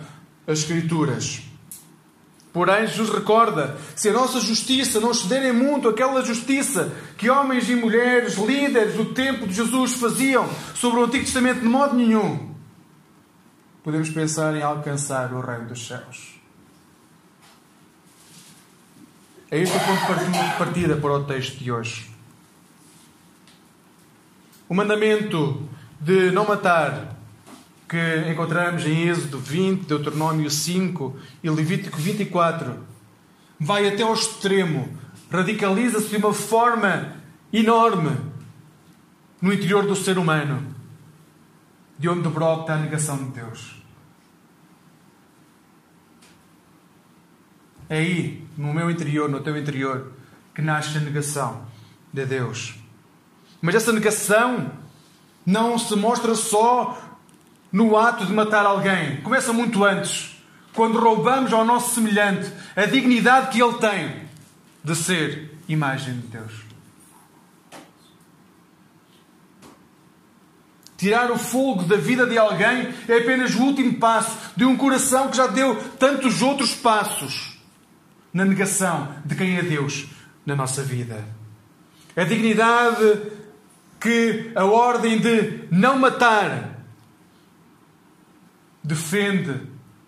as 0.45 0.59
Escrituras. 0.59 1.43
Porém, 2.51 2.87
Jesus 2.87 3.09
recorda: 3.09 3.77
se 3.95 4.09
a 4.09 4.13
nossa 4.13 4.41
justiça 4.41 4.99
não 4.99 5.11
excederem 5.11 5.53
muito 5.53 5.87
aquela 5.87 6.25
justiça 6.25 6.91
que 7.17 7.29
homens 7.29 7.69
e 7.69 7.75
mulheres, 7.75 8.35
líderes 8.35 8.95
do 8.95 9.05
tempo 9.05 9.47
de 9.47 9.53
Jesus 9.53 9.93
faziam 9.93 10.49
sobre 10.75 10.99
o 10.99 11.05
Antigo 11.05 11.23
Testamento, 11.23 11.61
de 11.61 11.67
modo 11.67 11.95
nenhum, 11.95 12.50
podemos 13.83 14.09
pensar 14.09 14.55
em 14.55 14.61
alcançar 14.61 15.33
o 15.33 15.41
reino 15.41 15.67
dos 15.67 15.87
céus. 15.87 16.39
É 19.49 19.59
este 19.59 19.75
o 19.75 19.79
ponto 19.79 20.31
de 20.31 20.57
partida 20.57 20.95
para 20.95 21.11
o 21.11 21.23
texto 21.25 21.57
de 21.57 21.71
hoje. 21.71 22.09
O 24.69 24.73
mandamento 24.73 25.67
de 25.99 26.31
não 26.31 26.47
matar, 26.47 27.17
que 27.89 28.31
encontramos 28.31 28.85
em 28.85 29.09
Êxodo 29.09 29.37
20, 29.39 29.85
Deuteronômio 29.85 30.49
5 30.49 31.19
e 31.43 31.49
Levítico 31.49 31.97
24, 31.97 32.77
vai 33.59 33.87
até 33.87 34.03
ao 34.03 34.13
extremo, 34.13 34.97
radicaliza-se 35.29 36.07
de 36.07 36.17
uma 36.17 36.33
forma 36.33 37.17
enorme 37.51 38.15
no 39.41 39.51
interior 39.51 39.85
do 39.85 39.95
ser 39.95 40.17
humano 40.17 40.70
de 42.01 42.09
onde 42.09 42.27
brota 42.29 42.73
a 42.73 42.77
negação 42.77 43.15
de 43.15 43.29
Deus. 43.29 43.75
É 47.87 47.99
aí, 47.99 48.43
no 48.57 48.73
meu 48.73 48.89
interior, 48.89 49.29
no 49.29 49.39
teu 49.41 49.55
interior, 49.55 50.11
que 50.55 50.63
nasce 50.63 50.97
a 50.97 51.01
negação 51.01 51.63
de 52.11 52.25
Deus. 52.25 52.73
Mas 53.61 53.75
essa 53.75 53.93
negação 53.93 54.71
não 55.45 55.77
se 55.77 55.95
mostra 55.95 56.33
só 56.33 57.19
no 57.71 57.95
ato 57.95 58.25
de 58.25 58.33
matar 58.33 58.65
alguém. 58.65 59.21
Começa 59.21 59.53
muito 59.53 59.83
antes. 59.83 60.43
Quando 60.73 60.99
roubamos 60.99 61.53
ao 61.53 61.63
nosso 61.63 61.93
semelhante 61.93 62.51
a 62.75 62.87
dignidade 62.87 63.49
que 63.49 63.61
ele 63.61 63.77
tem 63.77 64.23
de 64.83 64.95
ser 64.95 65.55
imagem 65.67 66.15
de 66.15 66.27
Deus. 66.29 66.70
Tirar 71.01 71.31
o 71.31 71.37
fogo 71.39 71.81
da 71.81 71.95
vida 71.95 72.27
de 72.27 72.37
alguém 72.37 72.93
é 73.07 73.17
apenas 73.17 73.55
o 73.55 73.63
último 73.63 73.95
passo 73.95 74.37
de 74.55 74.63
um 74.63 74.77
coração 74.77 75.31
que 75.31 75.37
já 75.37 75.47
deu 75.47 75.75
tantos 75.97 76.43
outros 76.43 76.75
passos 76.75 77.59
na 78.31 78.45
negação 78.45 79.15
de 79.25 79.33
quem 79.33 79.57
é 79.57 79.63
Deus 79.63 80.05
na 80.45 80.55
nossa 80.55 80.83
vida. 80.83 81.27
A 82.15 82.23
dignidade 82.23 83.19
que 83.99 84.51
a 84.53 84.63
ordem 84.63 85.17
de 85.17 85.63
não 85.71 85.97
matar 85.97 86.85
defende 88.83 89.59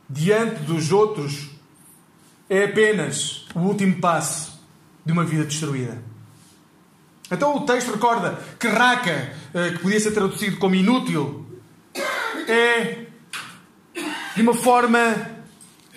diante 0.07 0.61
dos 0.61 0.91
outros 0.91 1.49
é 2.47 2.65
apenas 2.65 3.47
o 3.55 3.61
último 3.61 3.99
passo 3.99 4.63
de 5.03 5.11
uma 5.11 5.23
vida 5.23 5.43
destruída. 5.43 6.12
Então 7.33 7.55
o 7.55 7.61
texto 7.61 7.91
recorda 7.91 8.39
que 8.59 8.67
raca, 8.67 9.33
eh, 9.53 9.71
que 9.71 9.79
podia 9.79 9.99
ser 9.99 10.11
traduzido 10.11 10.57
como 10.57 10.75
inútil, 10.75 11.45
é 12.47 13.05
de 14.35 14.41
uma 14.41 14.53
forma 14.53 14.99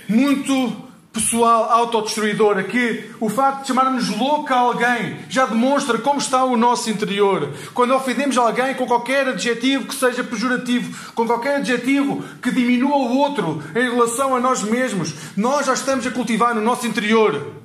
muito 0.08 0.86
pessoal 1.12 1.70
autodestruidora, 1.70 2.62
que 2.64 3.10
o 3.18 3.30
facto 3.30 3.62
de 3.62 3.68
chamarmos 3.68 4.10
louco 4.10 4.52
a 4.52 4.58
alguém 4.58 5.16
já 5.30 5.46
demonstra 5.46 5.98
como 5.98 6.18
está 6.18 6.44
o 6.44 6.56
nosso 6.58 6.90
interior. 6.90 7.52
Quando 7.72 7.94
ofendemos 7.94 8.36
alguém 8.36 8.74
com 8.74 8.86
qualquer 8.86 9.26
adjetivo 9.28 9.86
que 9.86 9.94
seja 9.94 10.22
pejorativo, 10.22 11.12
com 11.14 11.26
qualquer 11.26 11.56
adjetivo 11.56 12.22
que 12.42 12.50
diminua 12.50 12.96
o 12.96 13.16
outro 13.16 13.62
em 13.74 13.90
relação 13.90 14.36
a 14.36 14.40
nós 14.40 14.62
mesmos, 14.62 15.14
nós 15.34 15.66
já 15.66 15.72
estamos 15.72 16.06
a 16.06 16.10
cultivar 16.10 16.54
no 16.54 16.60
nosso 16.60 16.86
interior 16.86 17.55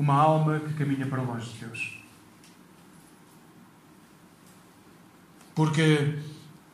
uma 0.00 0.14
alma 0.14 0.58
que 0.58 0.72
caminha 0.72 1.06
para 1.06 1.20
longe 1.20 1.50
de 1.50 1.58
Deus. 1.66 2.02
Porque 5.54 6.18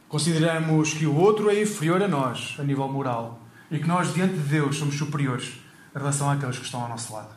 consideramos 0.09 0.95
que 0.95 1.07
o 1.07 1.15
outro 1.17 1.51
é 1.51 1.61
inferior 1.61 2.01
a 2.01 2.07
nós, 2.07 2.55
a 2.57 2.63
nível 2.63 2.87
moral, 2.87 3.43
e 3.69 3.81
que 3.81 3.89
nós, 3.89 4.15
diante 4.15 4.35
de 4.35 4.49
Deus, 4.49 4.77
somos 4.77 4.97
superiores 4.97 5.55
em 5.93 5.99
relação 5.99 6.31
àqueles 6.31 6.57
que 6.57 6.65
estão 6.65 6.83
ao 6.83 6.89
nosso 6.89 7.13
lado. 7.13 7.35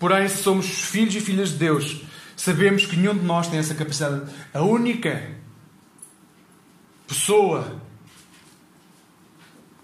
Porém, 0.00 0.28
se 0.28 0.42
somos 0.42 0.66
filhos 0.66 1.14
e 1.14 1.20
filhas 1.20 1.50
de 1.50 1.58
Deus, 1.58 2.02
sabemos 2.36 2.86
que 2.86 2.96
nenhum 2.96 3.16
de 3.16 3.24
nós 3.24 3.46
tem 3.46 3.60
essa 3.60 3.76
capacidade. 3.76 4.32
A 4.52 4.62
única 4.62 5.30
pessoa 7.06 7.80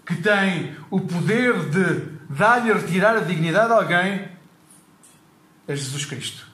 que 0.05 0.17
tem 0.17 0.75
o 0.91 0.99
poder 0.99 1.69
de 1.69 2.18
dar 2.29 2.65
e 2.65 2.71
retirar 2.71 3.17
a 3.17 3.21
dignidade 3.21 3.73
a 3.73 3.75
alguém 3.75 4.29
é 5.67 5.75
Jesus 5.75 6.05
Cristo, 6.05 6.47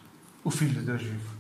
o 0.44 0.50
Filho 0.50 0.74
de 0.74 0.82
Deus 0.82 1.02
vivo. 1.02 1.36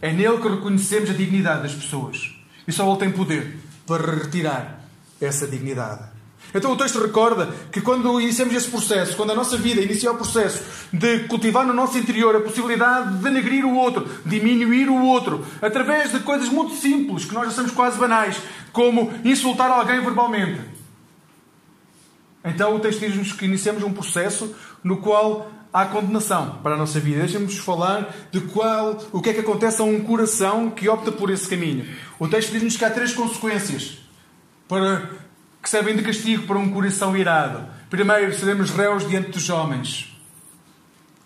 É 0.00 0.12
nele 0.12 0.38
que 0.38 0.48
reconhecemos 0.48 1.10
a 1.10 1.14
dignidade 1.14 1.62
das 1.62 1.74
pessoas. 1.74 2.34
E 2.66 2.72
só 2.72 2.88
ele 2.88 2.98
tem 2.98 3.10
poder 3.10 3.58
para 3.86 4.14
retirar 4.14 4.80
essa 5.20 5.46
dignidade. 5.46 6.14
Então 6.54 6.72
o 6.72 6.76
texto 6.76 7.00
recorda 7.00 7.52
que 7.72 7.80
quando 7.80 8.20
iniciamos 8.20 8.54
esse 8.54 8.70
processo, 8.70 9.16
quando 9.16 9.32
a 9.32 9.34
nossa 9.34 9.56
vida 9.56 9.80
inicia 9.80 10.12
o 10.12 10.16
processo 10.16 10.62
de 10.92 11.20
cultivar 11.20 11.66
no 11.66 11.72
nosso 11.72 11.98
interior 11.98 12.36
a 12.36 12.40
possibilidade 12.40 13.16
de 13.16 13.22
denegrir 13.22 13.64
o 13.64 13.74
outro, 13.74 14.08
diminuir 14.24 14.88
o 14.88 15.02
outro, 15.02 15.44
através 15.60 16.12
de 16.12 16.20
coisas 16.20 16.48
muito 16.48 16.74
simples, 16.76 17.24
que 17.24 17.34
nós 17.34 17.48
achamos 17.48 17.72
quase 17.72 17.98
banais, 17.98 18.40
como 18.72 19.12
insultar 19.24 19.70
alguém 19.70 20.00
verbalmente. 20.00 20.73
Então 22.44 22.76
o 22.76 22.80
texto 22.80 23.00
diz-nos 23.00 23.32
que 23.32 23.46
iniciamos 23.46 23.82
um 23.82 23.92
processo 23.92 24.54
no 24.82 24.98
qual 24.98 25.50
à 25.72 25.86
condenação 25.86 26.60
para 26.62 26.74
a 26.74 26.78
nossa 26.78 27.00
vida. 27.00 27.20
Deixa-nos 27.20 27.58
falar 27.58 28.14
de 28.30 28.40
qual, 28.40 29.02
o 29.10 29.20
que 29.20 29.30
é 29.30 29.34
que 29.34 29.40
acontece 29.40 29.80
a 29.80 29.84
um 29.84 30.00
coração 30.04 30.70
que 30.70 30.88
opta 30.88 31.10
por 31.10 31.30
esse 31.30 31.48
caminho. 31.48 31.84
O 32.18 32.28
texto 32.28 32.52
diz-nos 32.52 32.76
que 32.76 32.84
há 32.84 32.90
três 32.90 33.12
consequências 33.12 33.98
para, 34.68 35.10
que 35.60 35.68
servem 35.68 35.96
de 35.96 36.02
castigo 36.02 36.46
para 36.46 36.58
um 36.58 36.70
coração 36.70 37.16
irado. 37.16 37.66
Primeiro, 37.90 38.32
seremos 38.34 38.70
réus 38.70 39.08
diante 39.08 39.30
dos 39.30 39.48
homens, 39.50 40.16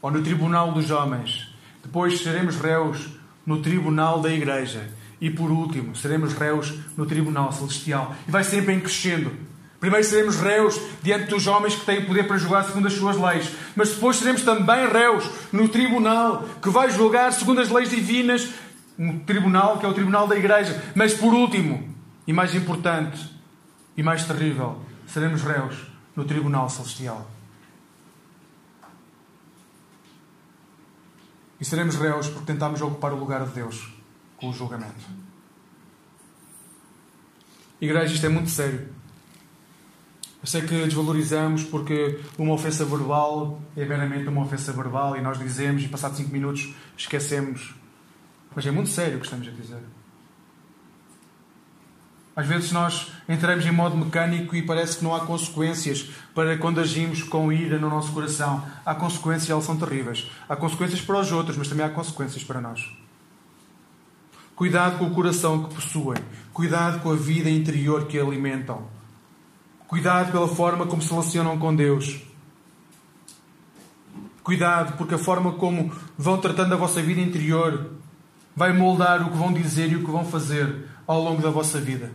ou 0.01 0.11
no 0.11 0.23
tribunal 0.23 0.73
dos 0.73 0.91
homens. 0.91 1.49
Depois, 1.83 2.21
seremos 2.21 2.57
réus 2.57 3.07
no 3.45 3.61
tribunal 3.61 4.21
da 4.21 4.33
igreja. 4.33 4.89
E 5.21 5.31
por 5.31 5.51
último, 5.51 5.97
seremos 5.97 6.33
réus 6.33 6.75
no 6.97 7.05
tribunal 7.05 7.53
celestial. 7.53 8.15
E 8.27 8.31
vai 8.31 8.45
sempre 8.45 8.75
em 8.75 8.81
crescendo. 8.81 9.33
Primeiro 9.81 10.05
seremos 10.05 10.37
réus 10.37 10.81
diante 11.03 11.27
dos 11.27 11.47
homens 11.47 11.77
que 11.77 11.87
têm 11.87 12.05
poder 12.05 12.27
para 12.27 12.37
julgar 12.37 12.65
segundo 12.65 12.89
as 12.89 12.95
suas 12.95 13.17
leis. 13.17 13.49
Mas 13.77 13.91
depois 13.91 14.17
seremos 14.17 14.43
também 14.43 14.89
réus 14.89 15.31
no 15.53 15.69
tribunal 15.69 16.45
que 16.61 16.69
vai 16.69 16.91
julgar 16.91 17.33
segundo 17.33 17.61
as 17.61 17.69
leis 17.69 17.91
divinas. 17.91 18.51
Um 18.99 19.21
tribunal 19.21 19.79
que 19.79 19.87
é 19.87 19.89
o 19.89 19.95
tribunal 19.95 20.27
da 20.27 20.37
igreja. 20.37 20.83
Mas 20.97 21.15
por 21.15 21.33
último, 21.33 21.95
e 22.27 22.33
mais 22.33 22.55
importante, 22.57 23.33
e 23.97 24.03
mais 24.03 24.25
terrível, 24.25 24.83
seremos 25.07 25.43
réus 25.43 25.77
no 26.17 26.25
tribunal 26.25 26.69
celestial. 26.69 27.31
E 31.61 31.65
seremos 31.65 31.95
réus 31.95 32.29
porque 32.29 32.47
tentamos 32.47 32.81
ocupar 32.83 33.13
o 33.13 33.17
lugar 33.17 33.45
de 33.45 33.53
Deus 33.53 33.93
com 34.37 34.51
o 34.51 34.53
julgamento. 34.53 35.05
Igreja, 37.81 38.15
isto 38.15 38.27
é 38.27 38.29
muito 38.29 38.51
sério. 38.51 38.98
Sei 40.49 40.63
que 40.63 40.87
desvalorizamos 40.87 41.63
porque 41.63 42.21
uma 42.39 42.55
ofensa 42.55 42.83
verbal 42.83 43.61
é 43.77 43.85
meramente 43.85 44.31
uma 44.31 44.41
ofensa 44.41 44.73
verbal 44.73 45.15
e 45.15 45.21
nós 45.21 45.39
dizemos 45.39 45.85
e 45.85 45.89
passados 45.89 46.17
5 46.17 46.33
minutos 46.33 46.75
esquecemos. 46.97 47.75
Mas 48.57 48.65
é 48.65 48.71
muito 48.71 48.89
sério 48.89 49.19
o 49.19 49.21
que 49.21 49.27
estamos 49.27 49.47
a 49.47 49.51
dizer. 49.51 49.83
Às 52.35 52.47
vezes 52.47 52.73
nós 52.73 53.13
entramos 53.29 53.67
em 53.67 53.71
modo 53.71 53.95
mecânico 53.95 54.57
e 54.57 54.63
parece 54.63 54.97
que 54.97 55.05
não 55.05 55.15
há 55.15 55.21
consequências 55.21 56.09
para 56.35 56.57
quando 56.57 56.81
agimos 56.81 57.23
com 57.23 57.53
ira 57.53 57.79
no 57.79 57.91
nosso 57.91 58.11
coração. 58.13 58.65
Há 58.87 58.95
consequências 58.95 59.51
elas 59.51 59.65
são 59.65 59.77
terríveis. 59.77 60.31
Há 60.49 60.57
consequências 60.57 61.03
para 61.03 61.21
os 61.21 61.31
outros, 61.31 61.59
mas 61.59 61.69
também 61.69 61.85
há 61.85 61.91
consequências 61.91 62.43
para 62.43 62.59
nós. 62.59 62.91
Cuidado 64.57 64.97
com 64.97 65.09
o 65.09 65.11
coração 65.11 65.65
que 65.65 65.75
possuem. 65.75 66.23
Cuidado 66.55 67.03
com 67.03 67.11
a 67.11 67.17
vida 67.17 67.51
interior 67.51 68.07
que 68.07 68.19
alimentam. 68.19 68.97
Cuidado 69.89 70.31
pela 70.31 70.47
forma 70.47 70.87
como 70.87 71.01
se 71.01 71.11
relacionam 71.11 71.59
com 71.59 71.75
Deus. 71.75 72.21
Cuidado, 74.43 74.99
porque 74.99 75.15
a 75.15 75.19
forma 75.19 75.53
como 75.53 75.91
vão 76.17 76.39
tratando 76.39 76.75
a 76.75 76.77
vossa 76.77 77.01
vida 77.01 77.23
interior 77.23 77.93
vai 78.55 78.71
moldar 78.71 79.27
o 79.27 79.31
que 79.31 79.37
vão 79.39 79.51
dizer 79.51 79.91
e 79.91 79.97
o 79.97 80.05
que 80.05 80.11
vão 80.11 80.27
fazer 80.27 80.87
ao 81.07 81.23
longo 81.23 81.41
da 81.41 81.49
vossa 81.49 81.81
vida. 81.81 82.13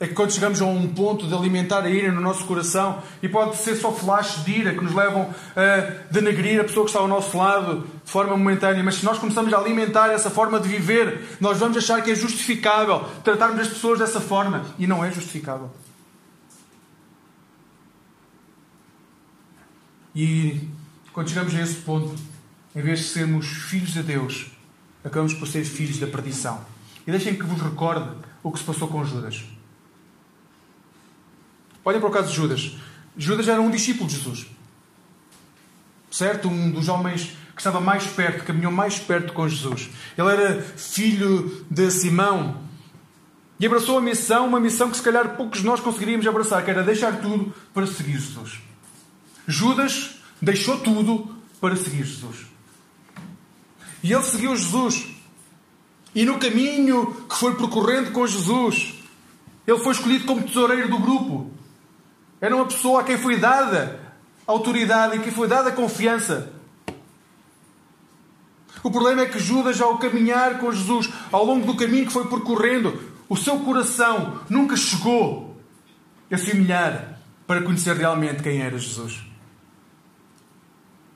É 0.00 0.06
que 0.06 0.14
quando 0.14 0.30
chegamos 0.30 0.62
a 0.62 0.64
um 0.64 0.86
ponto 0.94 1.26
de 1.26 1.34
alimentar 1.34 1.82
a 1.82 1.90
ira 1.90 2.12
no 2.12 2.20
nosso 2.20 2.44
coração, 2.44 3.02
e 3.20 3.28
pode 3.28 3.56
ser 3.56 3.74
só 3.74 3.90
flashes 3.90 4.44
de 4.44 4.52
ira 4.52 4.72
que 4.72 4.84
nos 4.84 4.94
levam 4.94 5.34
a 5.56 6.12
denegrir 6.12 6.60
a 6.60 6.64
pessoa 6.64 6.84
que 6.84 6.90
está 6.90 7.00
ao 7.00 7.08
nosso 7.08 7.36
lado 7.36 7.84
de 8.04 8.10
forma 8.10 8.36
momentânea, 8.36 8.82
mas 8.84 8.96
se 8.96 9.04
nós 9.04 9.18
começamos 9.18 9.52
a 9.52 9.58
alimentar 9.58 10.08
essa 10.10 10.30
forma 10.30 10.60
de 10.60 10.68
viver, 10.68 11.36
nós 11.40 11.58
vamos 11.58 11.76
achar 11.76 12.00
que 12.00 12.12
é 12.12 12.14
justificável 12.14 13.04
tratarmos 13.24 13.60
as 13.60 13.68
pessoas 13.68 13.98
dessa 13.98 14.20
forma. 14.20 14.64
E 14.78 14.86
não 14.86 15.04
é 15.04 15.10
justificável. 15.10 15.68
E 20.14 20.60
quando 21.12 21.28
chegamos 21.28 21.54
a 21.56 21.60
esse 21.60 21.76
ponto, 21.76 22.14
em 22.74 22.82
vez 22.82 23.00
de 23.00 23.06
sermos 23.06 23.46
filhos 23.46 23.92
de 23.92 24.02
Deus, 24.04 24.46
acabamos 25.02 25.34
por 25.34 25.48
ser 25.48 25.64
filhos 25.64 25.98
da 25.98 26.06
perdição. 26.06 26.60
E 27.04 27.10
deixem 27.10 27.34
que 27.34 27.42
vos 27.42 27.60
recorde 27.60 28.08
o 28.44 28.52
que 28.52 28.60
se 28.60 28.64
passou 28.64 28.86
com 28.86 29.04
Judas. 29.04 29.57
Olhem 31.84 32.00
para 32.00 32.08
o 32.08 32.12
caso 32.12 32.28
de 32.28 32.36
Judas. 32.36 32.72
Judas 33.16 33.48
era 33.48 33.60
um 33.60 33.70
discípulo 33.70 34.08
de 34.08 34.16
Jesus. 34.16 34.46
Certo? 36.10 36.48
Um 36.48 36.70
dos 36.70 36.88
homens 36.88 37.36
que 37.54 37.60
estava 37.60 37.80
mais 37.80 38.06
perto, 38.06 38.44
caminhou 38.44 38.70
mais 38.70 38.98
perto 38.98 39.32
com 39.32 39.48
Jesus. 39.48 39.90
Ele 40.16 40.28
era 40.28 40.62
filho 40.62 41.66
de 41.68 41.90
Simão. 41.90 42.62
E 43.58 43.66
abraçou 43.66 43.98
a 43.98 44.00
missão, 44.00 44.46
uma 44.46 44.60
missão 44.60 44.88
que 44.88 44.96
se 44.96 45.02
calhar 45.02 45.36
poucos 45.36 45.60
de 45.60 45.66
nós 45.66 45.80
conseguiríamos 45.80 46.24
abraçar, 46.26 46.64
que 46.64 46.70
era 46.70 46.84
deixar 46.84 47.20
tudo 47.20 47.52
para 47.74 47.86
seguir 47.86 48.12
Jesus. 48.12 48.60
Judas 49.48 50.14
deixou 50.40 50.78
tudo 50.78 51.34
para 51.60 51.74
seguir 51.74 52.04
Jesus. 52.04 52.46
E 54.04 54.12
ele 54.12 54.22
seguiu 54.22 54.54
Jesus. 54.54 55.06
E 56.14 56.24
no 56.24 56.38
caminho 56.38 57.26
que 57.28 57.34
foi 57.34 57.56
percorrendo 57.56 58.12
com 58.12 58.26
Jesus, 58.26 58.94
ele 59.66 59.78
foi 59.80 59.92
escolhido 59.92 60.24
como 60.24 60.42
tesoureiro 60.42 60.88
do 60.88 60.98
grupo. 60.98 61.50
Era 62.40 62.54
uma 62.54 62.66
pessoa 62.66 63.00
a 63.00 63.04
quem 63.04 63.18
foi 63.18 63.38
dada 63.38 64.08
autoridade 64.46 65.16
e 65.16 65.20
que 65.20 65.30
foi 65.30 65.46
dada 65.46 65.70
confiança. 65.70 66.52
O 68.82 68.90
problema 68.90 69.22
é 69.22 69.26
que 69.26 69.38
Judas, 69.38 69.80
ao 69.80 69.98
caminhar 69.98 70.58
com 70.58 70.72
Jesus, 70.72 71.10
ao 71.30 71.44
longo 71.44 71.66
do 71.66 71.76
caminho 71.76 72.06
que 72.06 72.12
foi 72.12 72.26
percorrendo, 72.26 72.98
o 73.28 73.36
seu 73.36 73.58
coração 73.60 74.40
nunca 74.48 74.76
chegou 74.76 75.60
a 76.30 76.38
se 76.38 76.52
humilhar 76.52 77.20
para 77.46 77.62
conhecer 77.62 77.96
realmente 77.96 78.42
quem 78.42 78.60
era 78.60 78.78
Jesus. 78.78 79.22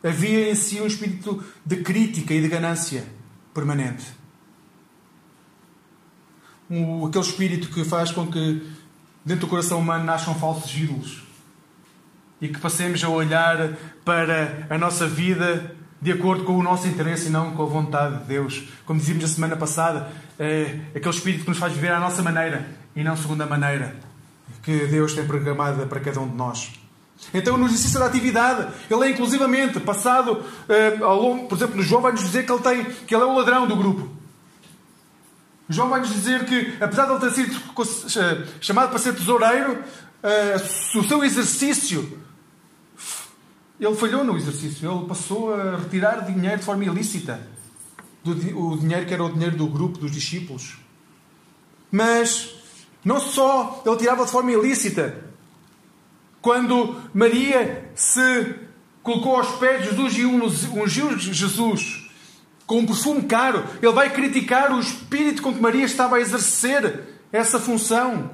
Havia 0.03 0.51
em 0.51 0.55
si 0.55 0.81
um 0.81 0.87
espírito 0.87 1.43
de 1.65 1.77
crítica 1.77 2.35
e 2.35 2.43
de 2.43 2.49
ganância 2.49 3.07
permanente. 3.55 4.05
Aquele 7.07 7.25
espírito 7.25 7.69
que 7.69 7.85
faz 7.85 8.11
com 8.11 8.27
que 8.27 8.67
dentro 9.25 9.47
do 9.47 9.51
coração 9.51 9.79
humano 9.79 10.05
nasçam 10.05 10.35
falsos 10.35 10.75
ídolos 10.75 11.23
e 12.41 12.49
que 12.49 12.59
passemos 12.59 13.03
a 13.05 13.09
olhar 13.09 13.75
para 14.05 14.67
a 14.69 14.77
nossa 14.77 15.07
vida 15.07 15.77
de 16.01 16.11
acordo 16.11 16.43
com 16.43 16.59
o 16.59 16.63
nosso 16.63 16.89
interesse 16.89 17.29
e 17.29 17.31
não 17.31 17.53
com 17.53 17.63
a 17.63 17.67
vontade 17.67 18.19
de 18.19 18.25
Deus. 18.25 18.65
Como 18.85 18.99
dizíamos 18.99 19.23
na 19.23 19.29
semana 19.29 19.57
passada, 19.57 20.11
é 20.39 20.81
aquele 20.95 21.15
espírito 21.15 21.45
que 21.45 21.51
nos 21.51 21.59
faz 21.59 21.73
viver 21.73 21.93
à 21.93 22.01
nossa 22.01 22.21
maneira 22.23 22.67
e 22.97 23.05
não 23.05 23.17
segundo 23.17 23.43
a 23.43 23.47
maneira 23.47 23.95
que 24.65 24.87
Deus 24.87 25.15
tem 25.15 25.25
programada 25.25 25.87
para 25.87 26.01
cada 26.01 26.21
um 26.21 26.29
de 26.29 26.35
nós. 26.35 26.73
Então, 27.33 27.57
no 27.57 27.67
exercício 27.67 28.01
da 28.01 28.07
atividade, 28.07 28.73
ele 28.91 29.05
é 29.05 29.11
inclusivamente 29.11 29.79
passado 29.79 30.33
uh, 30.33 31.05
ao 31.05 31.23
longo, 31.23 31.47
por 31.47 31.57
exemplo, 31.57 31.77
no 31.77 31.83
João 31.83 32.03
vai-nos 32.03 32.23
dizer 32.23 32.45
que 32.45 32.51
ele, 32.51 32.63
tem, 32.63 32.85
que 32.85 33.15
ele 33.15 33.23
é 33.23 33.27
o 33.27 33.37
ladrão 33.37 33.69
do 33.69 33.77
grupo. 33.77 34.11
João 35.73 35.89
vai-nos 35.89 36.11
dizer 36.11 36.45
que, 36.45 36.77
apesar 36.81 37.07
de 37.07 37.13
ele 37.13 37.21
ter 37.21 37.31
sido 37.33 38.21
eh, 38.21 38.47
chamado 38.61 38.91
para 38.91 38.99
ser 38.99 39.15
tesoureiro, 39.15 39.73
uh, 39.73 40.99
o 40.99 41.09
seu 41.09 41.25
exercício, 41.25 42.19
ele 43.81 43.95
falhou 43.95 44.25
no 44.25 44.37
exercício. 44.37 44.91
Ele 44.91 45.07
passou 45.07 45.55
a 45.55 45.77
retirar 45.77 46.21
dinheiro 46.21 46.59
de 46.59 46.65
forma 46.65 46.85
ilícita. 46.85 47.41
O 48.25 48.77
dinheiro 48.77 49.07
que 49.07 49.15
era 49.15 49.25
o 49.25 49.33
dinheiro 49.33 49.57
do 49.57 49.67
grupo, 49.67 49.99
dos 49.99 50.13
discípulos. 50.13 50.79
Mas, 51.91 52.55
não 53.05 53.19
só 53.19 53.83
ele 53.85 53.97
tirava 53.97 54.25
de 54.25 54.31
forma 54.31 54.53
ilícita, 54.53 55.25
quando 56.41 57.01
Maria 57.13 57.91
se 57.95 58.55
colocou 59.03 59.37
aos 59.37 59.57
pés 59.57 59.83
de 59.83 59.91
Jesus 59.91 60.19
e 60.19 60.25
ungiu 60.25 61.19
Jesus 61.19 62.02
com 62.67 62.79
um 62.79 62.87
perfume 62.87 63.23
caro, 63.23 63.65
ele 63.83 63.93
vai 63.93 64.11
criticar 64.11 64.73
o 64.73 64.81
espírito 64.81 65.43
com 65.43 65.53
que 65.53 65.61
Maria 65.61 65.85
estava 65.85 66.17
a 66.17 66.21
exercer 66.21 67.05
essa 67.33 67.59
função. 67.59 68.31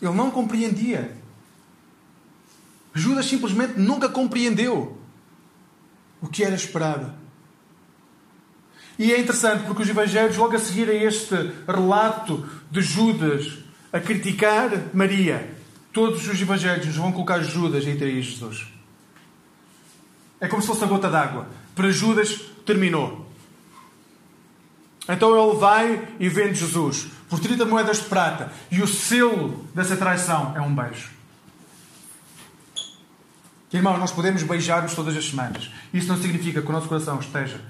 Ele 0.00 0.12
não 0.12 0.30
compreendia. 0.30 1.16
Judas 2.94 3.26
simplesmente 3.26 3.78
nunca 3.78 4.08
compreendeu 4.08 4.98
o 6.20 6.28
que 6.28 6.42
era 6.42 6.54
esperado. 6.54 7.12
E 8.98 9.12
é 9.12 9.18
interessante 9.18 9.64
porque 9.64 9.82
os 9.82 9.88
Evangelhos, 9.88 10.36
logo 10.36 10.54
a 10.54 10.58
seguir 10.58 10.88
a 10.90 10.94
este 10.94 11.34
relato 11.66 12.46
de 12.70 12.82
Judas 12.82 13.58
a 13.92 13.98
criticar 13.98 14.70
Maria, 14.94 15.56
todos 15.92 16.28
os 16.28 16.40
evangelhos 16.40 16.96
vão 16.96 17.10
colocar 17.12 17.40
Judas 17.40 17.84
trair 17.84 18.22
Jesus. 18.22 18.69
É 20.40 20.48
como 20.48 20.62
se 20.62 20.68
fosse 20.68 20.82
a 20.82 20.86
gota 20.86 21.10
d'água. 21.10 21.46
Para 21.74 21.90
Judas, 21.90 22.40
terminou. 22.64 23.26
Então 25.08 25.36
ele 25.36 25.58
vai 25.58 26.08
e 26.18 26.28
vende 26.28 26.58
Jesus 26.58 27.08
por 27.28 27.38
30 27.40 27.64
moedas 27.64 27.98
de 27.98 28.04
prata. 28.04 28.52
E 28.70 28.82
o 28.82 28.88
selo 28.88 29.64
dessa 29.74 29.96
traição 29.96 30.56
é 30.56 30.60
um 30.60 30.74
beijo. 30.74 31.10
Irmão, 33.72 33.98
nós 33.98 34.10
podemos 34.10 34.42
beijar-nos 34.42 34.94
todas 34.94 35.16
as 35.16 35.28
semanas. 35.28 35.70
Isso 35.92 36.08
não 36.08 36.20
significa 36.20 36.60
que 36.60 36.68
o 36.68 36.72
nosso 36.72 36.88
coração 36.88 37.20
esteja 37.20 37.60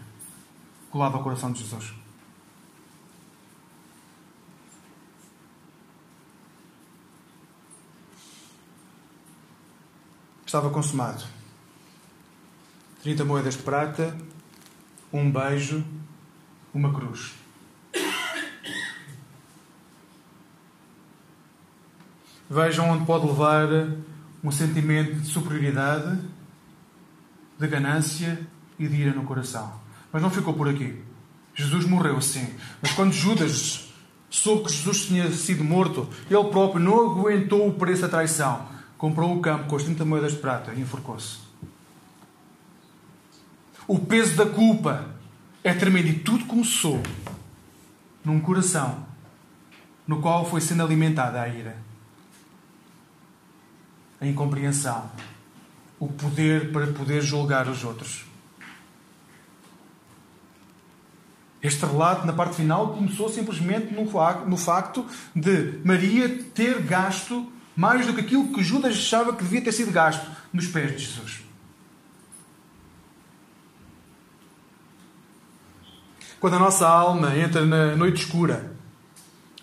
colado 0.91 1.17
ao 1.17 1.23
coração 1.23 1.53
de 1.53 1.61
Jesus. 1.61 2.01
estava 10.51 10.69
consumado. 10.69 11.23
30 13.03 13.25
moedas 13.25 13.57
de 13.57 13.63
prata, 13.63 14.17
um 15.13 15.31
beijo, 15.31 15.85
uma 16.73 16.93
cruz. 16.93 17.35
Vejam 22.49 22.91
onde 22.91 23.05
pode 23.05 23.27
levar 23.27 23.69
um 24.43 24.51
sentimento 24.51 25.15
de 25.15 25.27
superioridade, 25.27 26.19
de 27.59 27.67
ganância 27.67 28.41
e 28.79 28.89
de 28.89 28.97
ira 28.97 29.13
no 29.13 29.25
coração. 29.25 29.81
Mas 30.13 30.23
não 30.23 30.31
ficou 30.31 30.55
por 30.55 30.69
aqui. 30.69 31.03
Jesus 31.55 31.85
morreu, 31.85 32.21
sim. 32.21 32.55
Mas 32.83 32.93
quando 32.93 33.13
Judas 33.13 33.93
soube 34.29 34.65
que 34.65 34.73
Jesus 34.73 35.07
tinha 35.07 35.31
sido 35.31 35.63
morto, 35.63 36.09
ele 36.31 36.43
próprio 36.45 36.81
não 36.81 37.11
aguentou 37.11 37.69
o 37.69 37.75
preço 37.75 38.03
da 38.03 38.09
traição 38.09 38.81
comprou 39.01 39.35
o 39.35 39.41
campo 39.41 39.67
com 39.67 39.77
as 39.77 39.83
30 39.83 40.05
moedas 40.05 40.33
de 40.33 40.39
prata 40.39 40.75
e 40.75 40.81
enforcou-se. 40.83 41.50
O 43.91 43.99
peso 43.99 44.37
da 44.37 44.47
culpa 44.47 45.11
é 45.65 45.75
tremendo 45.75 46.07
e 46.07 46.19
tudo 46.21 46.45
começou 46.45 47.03
num 48.25 48.39
coração 48.39 49.05
no 50.07 50.21
qual 50.21 50.49
foi 50.49 50.61
sendo 50.61 50.85
alimentada 50.85 51.43
a 51.43 51.49
ira, 51.49 51.77
a 54.21 54.27
incompreensão, 54.29 55.11
o 55.99 56.07
poder 56.07 56.71
para 56.71 56.87
poder 56.93 57.21
julgar 57.21 57.67
os 57.67 57.83
outros. 57.83 58.25
Este 61.61 61.85
relato, 61.85 62.25
na 62.25 62.33
parte 62.33 62.55
final, 62.55 62.95
começou 62.95 63.29
simplesmente 63.29 63.93
no 63.93 64.57
facto 64.57 65.05
de 65.35 65.81
Maria 65.85 66.45
ter 66.55 66.81
gasto 66.83 67.53
mais 67.75 68.07
do 68.07 68.15
que 68.15 68.21
aquilo 68.21 68.53
que 68.53 68.63
Judas 68.63 68.95
achava 68.95 69.35
que 69.35 69.43
devia 69.43 69.65
ter 69.65 69.73
sido 69.73 69.91
gasto 69.91 70.31
nos 70.53 70.69
pés 70.69 70.93
de 70.93 70.99
Jesus. 70.99 71.50
Quando 76.39 76.55
a 76.55 76.59
nossa 76.59 76.89
alma 76.89 77.37
entra 77.37 77.65
na 77.65 77.97
noite 77.97 78.25
escura, 78.25 78.73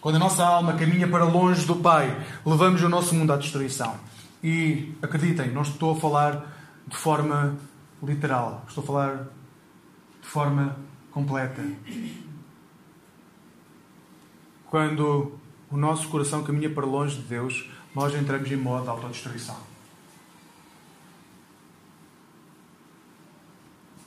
quando 0.01 0.15
a 0.15 0.19
nossa 0.19 0.45
alma 0.45 0.73
caminha 0.73 1.07
para 1.07 1.23
longe 1.23 1.65
do 1.65 1.75
Pai, 1.75 2.25
levamos 2.45 2.81
o 2.81 2.89
nosso 2.89 3.15
mundo 3.15 3.33
à 3.33 3.37
destruição. 3.37 3.99
E 4.43 4.95
acreditem, 5.01 5.51
não 5.51 5.63
estou 5.63 5.93
a 5.93 5.99
falar 5.99 6.55
de 6.87 6.95
forma 6.95 7.57
literal, 8.01 8.63
estou 8.67 8.83
a 8.83 8.87
falar 8.87 9.27
de 10.21 10.27
forma 10.27 10.77
completa. 11.11 11.63
Quando 14.67 15.37
o 15.71 15.77
nosso 15.77 16.07
coração 16.09 16.43
caminha 16.43 16.69
para 16.69 16.85
longe 16.85 17.15
de 17.15 17.23
Deus, 17.23 17.69
nós 17.95 18.13
entramos 18.13 18.51
em 18.51 18.55
modo 18.55 18.83
de 18.83 18.89
autodestruição. 18.89 19.57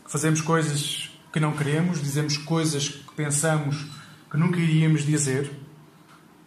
Fazemos 0.07 0.41
coisas 0.41 1.10
que 1.33 1.41
não 1.41 1.53
queremos, 1.53 2.03
dizemos 2.03 2.37
coisas 2.37 2.89
que 2.89 3.15
pensamos 3.15 3.87
que 4.31 4.37
nunca 4.37 4.59
iríamos 4.59 5.05
dizer. 5.05 5.51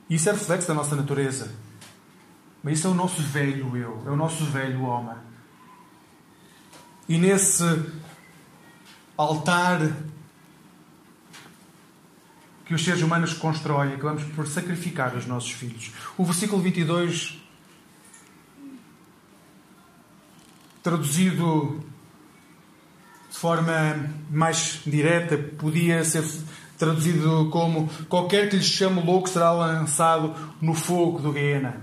Isso 0.09 0.29
é 0.29 0.31
reflexo 0.31 0.67
da 0.67 0.73
nossa 0.73 0.95
natureza. 0.95 1.51
Mas 2.61 2.79
isso 2.79 2.87
é 2.87 2.89
o 2.89 2.93
nosso 2.93 3.21
velho 3.21 3.75
eu, 3.75 4.03
é 4.05 4.09
o 4.09 4.15
nosso 4.15 4.45
velho 4.45 4.83
homem. 4.83 5.17
E 7.09 7.17
nesse 7.17 7.63
altar 9.17 9.79
que 12.65 12.73
os 12.73 12.83
seres 12.83 13.01
humanos 13.01 13.33
constroem, 13.33 13.93
acabamos 13.93 14.23
por 14.23 14.47
sacrificar 14.47 15.15
os 15.15 15.25
nossos 15.25 15.51
filhos. 15.51 15.91
O 16.17 16.23
versículo 16.23 16.61
22, 16.61 17.37
traduzido 20.81 21.83
de 23.33 23.39
forma 23.39 24.09
mais 24.29 24.79
direta, 24.85 25.35
podia 25.57 26.05
ser 26.05 26.23
traduzido 26.77 27.49
como 27.49 27.89
qualquer 28.07 28.47
que 28.47 28.57
lhe 28.57 28.63
chame 28.63 29.01
louco 29.03 29.27
será 29.27 29.51
lançado 29.51 30.35
no 30.61 30.75
fogo 30.75 31.17
do 31.17 31.33
Guiena. 31.33 31.81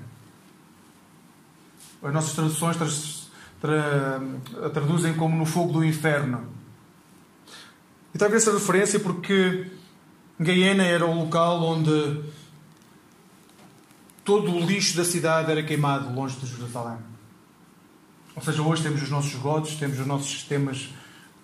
As 2.00 2.14
nossas 2.14 2.34
traduções 2.34 2.76
tra 2.76 2.86
tra 3.60 4.70
traduzem 4.70 5.12
como 5.14 5.36
no 5.36 5.44
fogo 5.44 5.72
do 5.72 5.84
inferno. 5.84 6.46
E 8.14 8.18
talvez 8.18 8.42
essa 8.42 8.56
referência 8.56 9.00
porque 9.00 9.72
Gaiena 10.38 10.84
era 10.84 11.04
o 11.04 11.24
local 11.24 11.60
onde 11.64 12.22
todo 14.24 14.52
o 14.52 14.60
lixo 14.60 14.96
da 14.96 15.04
cidade 15.04 15.50
era 15.50 15.64
queimado 15.64 16.14
longe 16.14 16.36
de 16.36 16.46
Jerusalém. 16.46 16.98
Ou 18.36 18.42
seja, 18.42 18.62
hoje 18.62 18.84
temos 18.84 19.02
os 19.02 19.10
nossos 19.10 19.32
esgotos, 19.32 19.74
temos 19.74 19.98
os 19.98 20.06
nossos 20.06 20.30
sistemas 20.30 20.90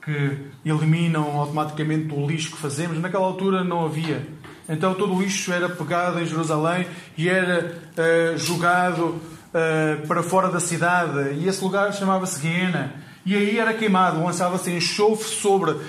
que 0.07 0.39
eliminam 0.65 1.37
automaticamente 1.37 2.15
o 2.15 2.25
lixo 2.25 2.53
que 2.53 2.59
fazemos. 2.59 2.97
Naquela 2.99 3.27
altura 3.27 3.65
não 3.65 3.85
havia. 3.85 4.25
Então 4.69 4.95
todo 4.95 5.15
o 5.15 5.21
lixo 5.21 5.53
era 5.53 5.69
pegado 5.69 6.21
em 6.21 6.27
Jerusalém 6.27 6.87
e 7.19 7.29
era 7.29 7.77
uh, 7.77 8.39
jogado 8.39 9.05
uh, 9.07 10.07
para 10.07 10.23
fora 10.23 10.49
da 10.49 10.61
cidade. 10.61 11.35
E 11.35 11.49
esse 11.49 11.63
lugar 11.63 11.93
chamava-se 11.93 12.41
Guiena. 12.41 12.95
E 13.25 13.35
aí 13.35 13.59
era 13.59 13.75
queimado, 13.75 14.23
lançava-se 14.23 14.71
enxofre 14.71 15.27
sobre 15.27 15.73
uh, 15.73 15.83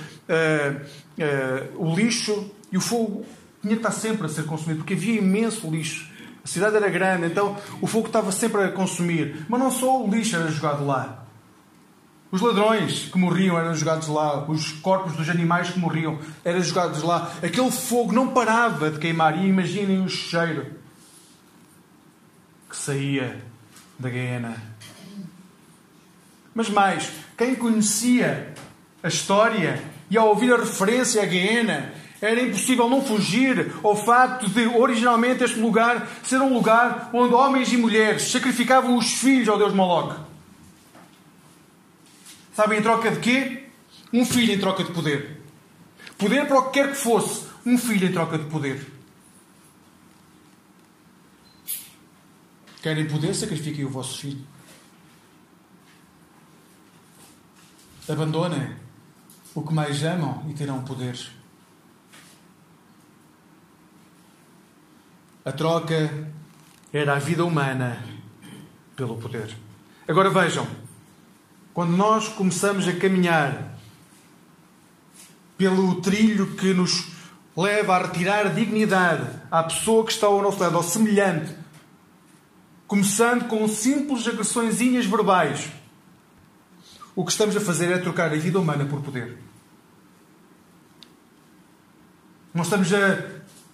o 1.75 1.95
lixo 1.95 2.51
e 2.71 2.77
o 2.77 2.81
fogo 2.81 3.23
tinha 3.61 3.75
que 3.75 3.79
estar 3.79 3.91
sempre 3.91 4.25
a 4.25 4.29
ser 4.29 4.45
consumido, 4.45 4.79
porque 4.79 4.95
havia 4.95 5.19
imenso 5.19 5.69
lixo. 5.69 6.09
A 6.43 6.47
cidade 6.47 6.75
era 6.75 6.89
grande, 6.89 7.27
então 7.27 7.55
o 7.81 7.85
fogo 7.85 8.07
estava 8.07 8.31
sempre 8.31 8.63
a 8.63 8.71
consumir. 8.71 9.45
Mas 9.47 9.59
não 9.59 9.69
só 9.69 10.03
o 10.03 10.09
lixo 10.09 10.35
era 10.35 10.49
jogado 10.49 10.83
lá. 10.85 11.26
Os 12.29 12.41
ladrões 12.41 13.05
que 13.05 13.17
morriam 13.17 13.57
eram 13.57 13.73
jogados 13.73 14.07
lá. 14.07 14.43
Os 14.49 14.71
corpos 14.73 15.13
dos 15.13 15.29
animais 15.29 15.69
que 15.69 15.79
morriam 15.79 16.19
eram 16.43 16.61
jogados 16.61 17.01
lá. 17.03 17.31
Aquele 17.41 17.71
fogo 17.71 18.11
não 18.11 18.29
parava 18.29 18.91
de 18.91 18.99
queimar. 18.99 19.37
E 19.37 19.47
imaginem 19.47 20.03
o 20.03 20.09
cheiro 20.09 20.65
que 22.69 22.75
saía 22.75 23.41
da 23.97 24.09
Guiana. 24.09 24.61
Mas 26.53 26.69
mais, 26.69 27.09
quem 27.37 27.55
conhecia 27.55 28.53
a 29.01 29.07
história 29.07 29.81
e 30.09 30.17
ao 30.17 30.27
ouvir 30.29 30.51
a 30.53 30.57
referência 30.57 31.21
à 31.21 31.25
Guiana 31.25 31.93
Era 32.19 32.41
impossível 32.41 32.89
não 32.89 33.01
fugir 33.01 33.73
ao 33.83 33.95
facto 33.95 34.49
de, 34.49 34.65
originalmente, 34.65 35.43
este 35.43 35.59
lugar 35.59 36.07
ser 36.23 36.41
um 36.41 36.51
lugar 36.51 37.11
onde 37.13 37.33
homens 37.33 37.71
e 37.71 37.77
mulheres 37.77 38.31
sacrificavam 38.31 38.97
os 38.97 39.13
filhos 39.13 39.47
ao 39.47 39.57
deus 39.57 39.73
Moloch. 39.73 40.19
Sabem 42.57 42.79
em 42.79 42.81
troca 42.81 43.11
de 43.11 43.19
quê? 43.19 43.69
Um 44.11 44.25
filho 44.25 44.51
em 44.51 44.59
troca 44.59 44.83
de 44.83 44.91
poder. 44.91 45.43
Poder 46.17 46.47
para 46.47 46.57
o 46.57 46.71
que 46.71 46.71
quer 46.71 46.89
que 46.89 46.95
fosse. 46.95 47.45
Um 47.63 47.77
filho 47.77 48.07
em 48.07 48.11
troca 48.11 48.35
de 48.35 48.45
poder. 48.45 48.83
Querem 52.81 53.07
poder? 53.07 53.35
Sacrifiquem 53.35 53.85
o 53.85 53.91
vosso 53.91 54.17
filho. 54.17 54.43
Abandonem 58.09 58.75
o 59.53 59.61
que 59.61 59.71
mais 59.71 60.03
amam 60.03 60.43
e 60.49 60.55
terão 60.55 60.83
poder. 60.83 61.15
A 65.45 65.51
troca 65.51 66.27
era 66.91 67.17
a 67.17 67.19
vida 67.19 67.45
humana 67.45 68.03
pelo 68.95 69.15
poder. 69.17 69.55
Agora 70.07 70.31
vejam, 70.31 70.86
quando 71.77 71.95
nós 71.95 72.27
começamos 72.27 72.87
a 72.87 72.93
caminhar 72.93 73.77
pelo 75.55 76.01
trilho 76.01 76.55
que 76.55 76.73
nos 76.73 77.09
leva 77.55 77.95
a 77.95 78.01
retirar 78.01 78.51
dignidade 78.51 79.29
à 79.51 79.61
pessoa 79.61 80.03
que 80.03 80.11
está 80.11 80.25
ao 80.25 80.41
nosso 80.41 80.59
lado, 80.59 80.75
ao 80.75 80.81
semelhante, 80.81 81.53
começando 82.87 83.47
com 83.47 83.67
simples 83.67 84.27
agressõezinhas 84.27 85.05
verbais, 85.05 85.69
o 87.15 87.23
que 87.23 87.29
estamos 87.29 87.55
a 87.55 87.61
fazer 87.61 87.91
é 87.91 87.99
trocar 87.99 88.33
a 88.33 88.37
vida 88.37 88.59
humana 88.59 88.83
por 88.85 88.99
poder. 89.03 89.37
Nós 92.55 92.65
estamos 92.65 92.91
a 92.91 93.23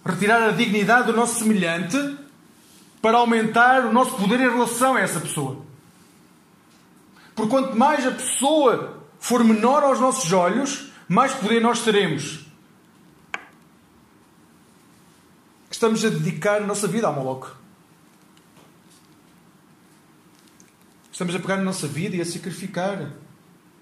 retirar 0.04 0.42
a 0.42 0.52
dignidade 0.52 1.06
do 1.06 1.16
nosso 1.16 1.38
semelhante 1.38 2.18
para 3.00 3.16
aumentar 3.16 3.86
o 3.86 3.92
nosso 3.94 4.14
poder 4.16 4.40
em 4.40 4.50
relação 4.50 4.94
a 4.94 5.00
essa 5.00 5.20
pessoa. 5.20 5.64
Porque 7.34 7.50
quanto 7.50 7.76
mais 7.76 8.06
a 8.06 8.10
pessoa 8.10 9.02
for 9.18 9.42
menor 9.42 9.82
aos 9.82 10.00
nossos 10.00 10.32
olhos, 10.32 10.92
mais 11.08 11.32
poder 11.34 11.60
nós 11.60 11.82
teremos. 11.82 12.44
Estamos 15.70 16.04
a 16.04 16.08
dedicar 16.08 16.62
a 16.62 16.66
nossa 16.66 16.86
vida 16.86 17.06
ao 17.06 17.14
Moloch. 17.14 17.48
Estamos 21.12 21.34
a 21.34 21.38
pegar 21.38 21.56
na 21.56 21.64
nossa 21.64 21.86
vida 21.86 22.16
e 22.16 22.20
a 22.20 22.24
sacrificar 22.24 23.12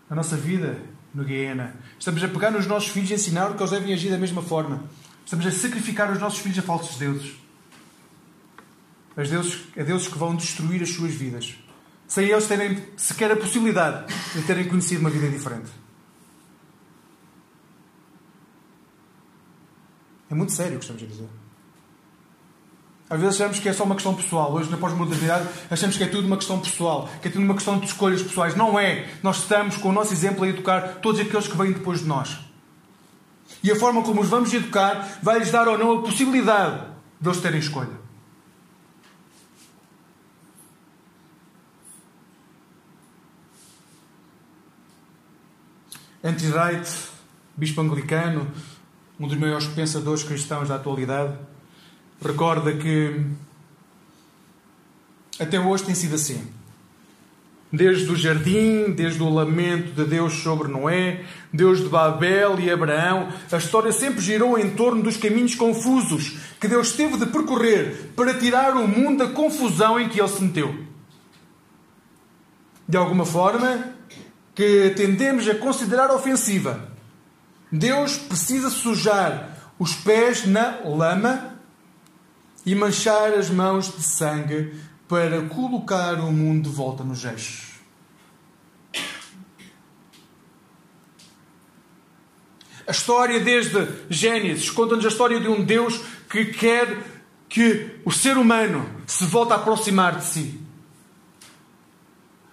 a 0.08 0.14
nossa 0.14 0.36
vida 0.36 0.78
no 1.14 1.24
Guiena. 1.24 1.74
Estamos 1.98 2.22
a 2.22 2.28
pegar 2.28 2.50
nos 2.50 2.66
nossos 2.66 2.90
filhos 2.90 3.10
e 3.10 3.14
ensinar 3.14 3.54
que 3.54 3.62
eles 3.62 3.70
devem 3.70 3.92
agir 3.92 4.10
da 4.10 4.18
mesma 4.18 4.42
forma. 4.42 4.84
Estamos 5.24 5.46
a 5.46 5.50
sacrificar 5.50 6.10
os 6.10 6.18
nossos 6.18 6.40
filhos 6.40 6.58
a 6.58 6.62
falsos 6.62 6.96
deuses. 6.96 7.34
A 9.16 9.22
deuses, 9.22 9.62
a 9.78 9.82
deuses 9.82 10.08
que 10.08 10.18
vão 10.18 10.34
destruir 10.34 10.82
as 10.82 10.90
suas 10.90 11.12
vidas. 11.12 11.54
Sem 12.12 12.28
eles 12.28 12.46
terem 12.46 12.78
sequer 12.94 13.32
a 13.32 13.36
possibilidade 13.36 14.04
de 14.34 14.42
terem 14.42 14.68
conhecido 14.68 15.00
uma 15.00 15.08
vida 15.08 15.30
diferente. 15.30 15.70
É 20.30 20.34
muito 20.34 20.52
sério 20.52 20.76
o 20.76 20.78
que 20.78 20.84
estamos 20.84 21.02
a 21.02 21.06
dizer. 21.06 21.28
Às 23.08 23.18
vezes 23.18 23.40
achamos 23.40 23.58
que 23.60 23.66
é 23.66 23.72
só 23.72 23.84
uma 23.84 23.94
questão 23.94 24.14
pessoal. 24.14 24.52
Hoje, 24.52 24.70
na 24.70 24.76
pós-modernidade, 24.76 25.48
achamos 25.70 25.96
que 25.96 26.04
é 26.04 26.06
tudo 26.06 26.26
uma 26.26 26.36
questão 26.36 26.60
pessoal, 26.60 27.08
que 27.22 27.28
é 27.28 27.30
tudo 27.30 27.44
uma 27.46 27.54
questão 27.54 27.78
de 27.78 27.86
escolhas 27.86 28.22
pessoais. 28.22 28.54
Não 28.54 28.78
é. 28.78 29.08
Nós 29.22 29.38
estamos, 29.38 29.78
com 29.78 29.88
o 29.88 29.92
nosso 29.92 30.12
exemplo, 30.12 30.44
a 30.44 30.48
educar 30.48 30.98
todos 31.00 31.18
aqueles 31.18 31.48
que 31.48 31.56
vêm 31.56 31.72
depois 31.72 32.00
de 32.00 32.04
nós. 32.04 32.38
E 33.64 33.72
a 33.72 33.76
forma 33.76 34.02
como 34.02 34.20
os 34.20 34.28
vamos 34.28 34.52
educar 34.52 35.18
vai-lhes 35.22 35.50
dar 35.50 35.66
ou 35.66 35.78
não 35.78 36.00
a 36.00 36.02
possibilidade 36.02 36.88
de 37.18 37.26
eles 37.26 37.40
terem 37.40 37.58
escolha. 37.58 38.02
Andy 46.24 46.52
Wright, 46.52 46.88
bispo 47.56 47.80
anglicano, 47.80 48.46
um 49.18 49.26
dos 49.26 49.36
maiores 49.36 49.66
pensadores 49.66 50.22
cristãos 50.22 50.68
da 50.68 50.76
atualidade, 50.76 51.34
recorda 52.24 52.72
que 52.72 53.20
até 55.40 55.58
hoje 55.58 55.82
tem 55.82 55.96
sido 55.96 56.14
assim. 56.14 56.46
Desde 57.72 58.08
o 58.08 58.14
jardim, 58.14 58.92
desde 58.92 59.20
o 59.20 59.34
lamento 59.34 59.94
de 59.94 60.04
Deus 60.04 60.34
sobre 60.34 60.68
Noé, 60.68 61.24
Deus 61.52 61.80
de 61.80 61.88
Babel 61.88 62.60
e 62.60 62.70
Abraão, 62.70 63.28
a 63.50 63.56
história 63.56 63.90
sempre 63.90 64.20
girou 64.20 64.56
em 64.56 64.70
torno 64.76 65.02
dos 65.02 65.16
caminhos 65.16 65.56
confusos 65.56 66.36
que 66.60 66.68
Deus 66.68 66.92
teve 66.92 67.16
de 67.16 67.26
percorrer 67.26 68.12
para 68.14 68.38
tirar 68.38 68.76
o 68.76 68.86
mundo 68.86 69.24
da 69.24 69.32
confusão 69.32 69.98
em 69.98 70.08
que 70.08 70.20
ele 70.20 70.28
se 70.28 70.44
meteu. 70.44 70.72
De 72.86 72.96
alguma 72.96 73.24
forma, 73.24 73.92
que 74.54 74.90
tendemos 74.90 75.48
a 75.48 75.54
considerar 75.54 76.10
ofensiva, 76.10 76.88
Deus 77.70 78.16
precisa 78.16 78.68
sujar 78.68 79.56
os 79.78 79.94
pés 79.94 80.46
na 80.46 80.80
lama 80.84 81.58
e 82.64 82.74
manchar 82.74 83.32
as 83.32 83.50
mãos 83.50 83.94
de 83.94 84.02
sangue 84.02 84.74
para 85.08 85.42
colocar 85.48 86.14
o 86.20 86.30
mundo 86.30 86.68
de 86.68 86.74
volta 86.74 87.02
nos 87.02 87.24
eixos. 87.24 87.72
A 92.86 92.90
história 92.90 93.40
desde 93.40 93.88
Gênesis 94.10 94.70
conta-nos 94.70 95.04
a 95.04 95.08
história 95.08 95.40
de 95.40 95.48
um 95.48 95.64
Deus 95.64 96.00
que 96.28 96.46
quer 96.46 97.02
que 97.48 98.00
o 98.04 98.10
ser 98.10 98.36
humano 98.36 98.88
se 99.06 99.24
volte 99.26 99.52
a 99.52 99.56
aproximar 99.56 100.16
de 100.16 100.24
si. 100.24 100.61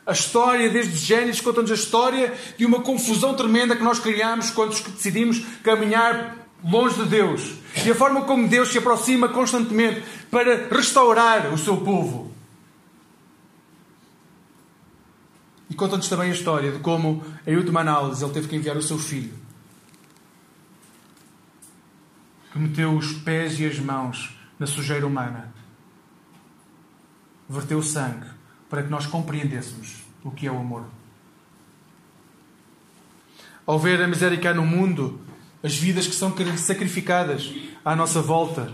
A 0.10 0.12
história 0.12 0.72
desde 0.72 0.96
Gênesis 0.96 1.40
conta-nos 1.40 1.70
a 1.70 1.76
história 1.76 2.34
de 2.58 2.66
uma 2.66 2.82
confusão 2.82 3.36
tremenda 3.36 3.76
que 3.76 3.84
nós 3.84 4.00
criamos 4.00 4.50
quando 4.50 4.72
decidimos 4.72 5.38
caminhar 5.62 6.36
longe 6.64 6.96
de 7.04 7.08
Deus. 7.08 7.54
E 7.86 7.92
a 7.92 7.94
forma 7.94 8.24
como 8.24 8.48
Deus 8.48 8.70
se 8.70 8.80
aproxima 8.80 9.30
constantemente 9.30 10.04
para 10.32 10.68
restaurar 10.68 11.54
o 11.54 11.60
seu 11.60 11.78
povo. 11.78 12.34
E 15.70 15.76
conta-nos 15.76 16.10
também 16.10 16.32
a 16.32 16.34
história 16.34 16.72
de 16.72 16.80
como, 16.80 17.24
em 17.46 17.56
última 17.56 17.82
análise, 17.82 18.24
ele 18.24 18.34
teve 18.34 18.48
que 18.48 18.56
enviar 18.56 18.78
o 18.78 18.82
seu 18.82 18.98
filho. 18.98 19.36
Que 22.52 22.58
meteu 22.58 22.94
os 22.94 23.14
pés 23.14 23.60
e 23.60 23.68
as 23.68 23.78
mãos 23.78 24.36
na 24.58 24.66
sujeira 24.66 25.06
humana. 25.06 25.54
Verteu 27.48 27.84
sangue 27.84 28.39
para 28.70 28.84
que 28.84 28.90
nós 28.90 29.06
compreendêssemos 29.06 30.04
o 30.24 30.32
que 30.32 30.48
é 30.48 30.52
o 30.52 30.60
amor. 30.60 30.86
Ao 33.66 33.80
ver 33.80 34.02
a 34.02 34.08
miséria 34.08 34.54
no 34.54 34.66
mundo, 34.66 35.20
as 35.64 35.76
vidas 35.76 36.08
que 36.08 36.16
são 36.16 36.34
sacrificadas 36.58 37.54
à 37.84 37.96
nossa 37.96 38.22
volta, 38.22 38.74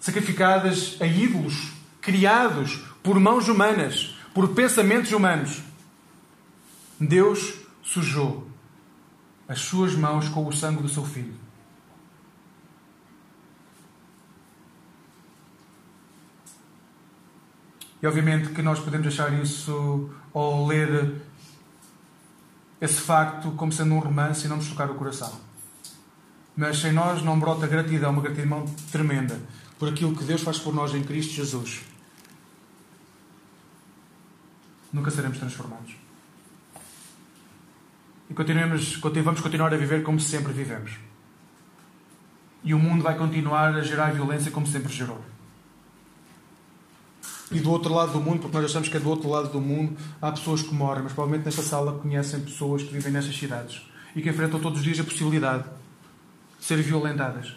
sacrificadas 0.00 0.96
a 1.00 1.06
ídolos 1.06 1.72
criados 2.00 2.80
por 3.02 3.18
mãos 3.18 3.48
humanas, 3.48 4.16
por 4.32 4.48
pensamentos 4.54 5.12
humanos. 5.12 5.62
Deus 7.00 7.54
sujou 7.82 8.46
as 9.46 9.60
suas 9.60 9.94
mãos 9.94 10.28
com 10.28 10.46
o 10.46 10.52
sangue 10.52 10.82
do 10.82 10.88
seu 10.88 11.04
filho. 11.04 11.34
E 18.02 18.06
obviamente 18.06 18.50
que 18.50 18.62
nós 18.62 18.78
podemos 18.78 19.06
achar 19.06 19.32
isso 19.42 20.10
ao 20.32 20.66
ler 20.66 21.20
esse 22.80 23.00
facto 23.00 23.50
como 23.52 23.72
sendo 23.72 23.94
um 23.94 23.98
romance 23.98 24.46
e 24.46 24.48
não 24.48 24.56
nos 24.56 24.68
tocar 24.68 24.90
o 24.90 24.94
coração. 24.94 25.32
Mas 26.56 26.78
sem 26.78 26.92
nós 26.92 27.22
não 27.22 27.38
brota 27.38 27.66
gratidão, 27.66 28.10
uma 28.10 28.22
gratidão 28.22 28.64
tremenda 28.92 29.40
por 29.78 29.88
aquilo 29.88 30.14
que 30.14 30.24
Deus 30.24 30.42
faz 30.42 30.58
por 30.58 30.74
nós 30.74 30.94
em 30.94 31.02
Cristo 31.02 31.32
Jesus. 31.32 31.80
Nunca 34.92 35.10
seremos 35.10 35.38
transformados. 35.38 35.94
E 38.30 38.34
continuemos, 38.34 39.00
vamos 39.24 39.40
continuar 39.40 39.72
a 39.72 39.76
viver 39.76 40.02
como 40.02 40.20
sempre 40.20 40.52
vivemos. 40.52 40.92
E 42.62 42.74
o 42.74 42.78
mundo 42.78 43.02
vai 43.02 43.16
continuar 43.16 43.74
a 43.74 43.82
gerar 43.82 44.12
violência 44.12 44.50
como 44.50 44.66
sempre 44.66 44.92
gerou. 44.92 45.22
E 47.50 47.60
do 47.60 47.70
outro 47.70 47.94
lado 47.94 48.12
do 48.12 48.20
mundo, 48.20 48.40
porque 48.40 48.56
nós 48.56 48.66
achamos 48.66 48.88
que 48.88 48.96
é 48.96 49.00
do 49.00 49.08
outro 49.08 49.28
lado 49.28 49.48
do 49.48 49.60
mundo, 49.60 49.96
há 50.20 50.30
pessoas 50.30 50.62
que 50.62 50.74
moram, 50.74 51.04
mas 51.04 51.12
provavelmente 51.12 51.46
nesta 51.46 51.62
sala 51.62 51.98
conhecem 51.98 52.40
pessoas 52.40 52.82
que 52.82 52.92
vivem 52.92 53.10
nestas 53.12 53.36
cidades 53.36 53.82
e 54.14 54.20
que 54.20 54.28
enfrentam 54.28 54.60
todos 54.60 54.78
os 54.78 54.84
dias 54.84 55.00
a 55.00 55.04
possibilidade 55.04 55.64
de 56.58 56.64
serem 56.64 56.84
violentadas. 56.84 57.54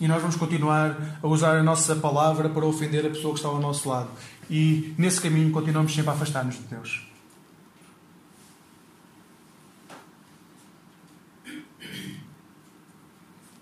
E 0.00 0.08
nós 0.08 0.20
vamos 0.20 0.36
continuar 0.36 1.18
a 1.22 1.26
usar 1.26 1.56
a 1.56 1.62
nossa 1.62 1.94
palavra 1.96 2.48
para 2.48 2.66
ofender 2.66 3.06
a 3.06 3.08
pessoa 3.08 3.32
que 3.32 3.38
está 3.38 3.48
ao 3.48 3.60
nosso 3.60 3.88
lado. 3.88 4.10
E 4.50 4.92
nesse 4.98 5.20
caminho 5.20 5.50
continuamos 5.50 5.94
sempre 5.94 6.10
a 6.10 6.14
afastar-nos 6.14 6.56
de 6.56 6.62
Deus. 6.62 7.06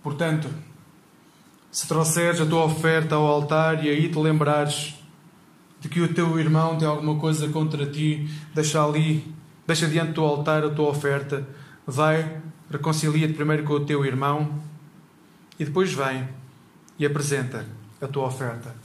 Portanto, 0.03 0.49
se 1.73 1.89
trouxeres 1.89 2.39
a 2.39 2.45
tua 2.45 2.67
oferta 2.67 3.15
ao 3.15 3.27
altar 3.27 3.83
e 3.83 3.89
aí 3.89 4.11
te 4.11 4.19
lembrares 4.19 4.95
de 5.81 5.89
que 5.89 6.03
o 6.03 6.13
teu 6.13 6.39
irmão 6.39 6.77
tem 6.77 6.87
alguma 6.87 7.19
coisa 7.19 7.49
contra 7.49 7.87
ti, 7.87 8.31
deixa 8.55 8.85
ali, 8.85 9.35
deixa 9.67 9.89
diante 9.89 10.13
do 10.13 10.23
altar 10.23 10.63
a 10.65 10.71
tua 10.71 10.91
oferta, 10.91 11.49
vai, 11.87 12.43
reconcilia-te 12.71 13.33
primeiro 13.33 13.65
com 13.65 13.73
o 13.73 13.87
teu 13.87 14.05
irmão 14.05 14.63
e 15.59 15.65
depois 15.65 15.95
vem 15.95 16.29
e 16.99 17.07
apresenta 17.07 17.67
a 18.03 18.07
tua 18.07 18.27
oferta. 18.27 18.77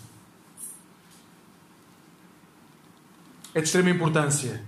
É 3.54 3.60
de 3.60 3.66
extrema 3.68 3.90
importância 3.90 4.64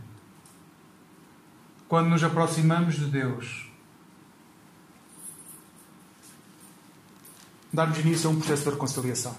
quando 1.87 2.09
nos 2.09 2.23
aproximamos 2.23 2.95
de 2.95 3.05
Deus 3.05 3.68
darmos 7.71 7.99
início 7.99 8.29
a 8.29 8.33
um 8.33 8.37
processo 8.37 8.63
de 8.63 8.69
reconciliação. 8.69 9.35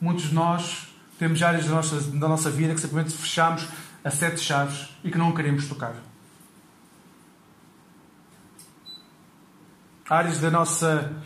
Muitos 0.00 0.24
de 0.28 0.34
nós 0.34 0.88
temos 1.18 1.42
áreas 1.42 1.66
da 1.66 1.74
nossa, 1.74 2.00
da 2.00 2.28
nossa 2.28 2.50
vida 2.50 2.74
que 2.74 2.80
simplesmente 2.80 3.16
fechamos 3.16 3.66
a 4.04 4.10
sete 4.10 4.40
chaves 4.40 4.90
e 5.02 5.10
que 5.10 5.18
não 5.18 5.32
queremos 5.32 5.66
tocar. 5.66 5.94
Áreas 10.08 10.38
da 10.38 10.50
nossa 10.50 11.22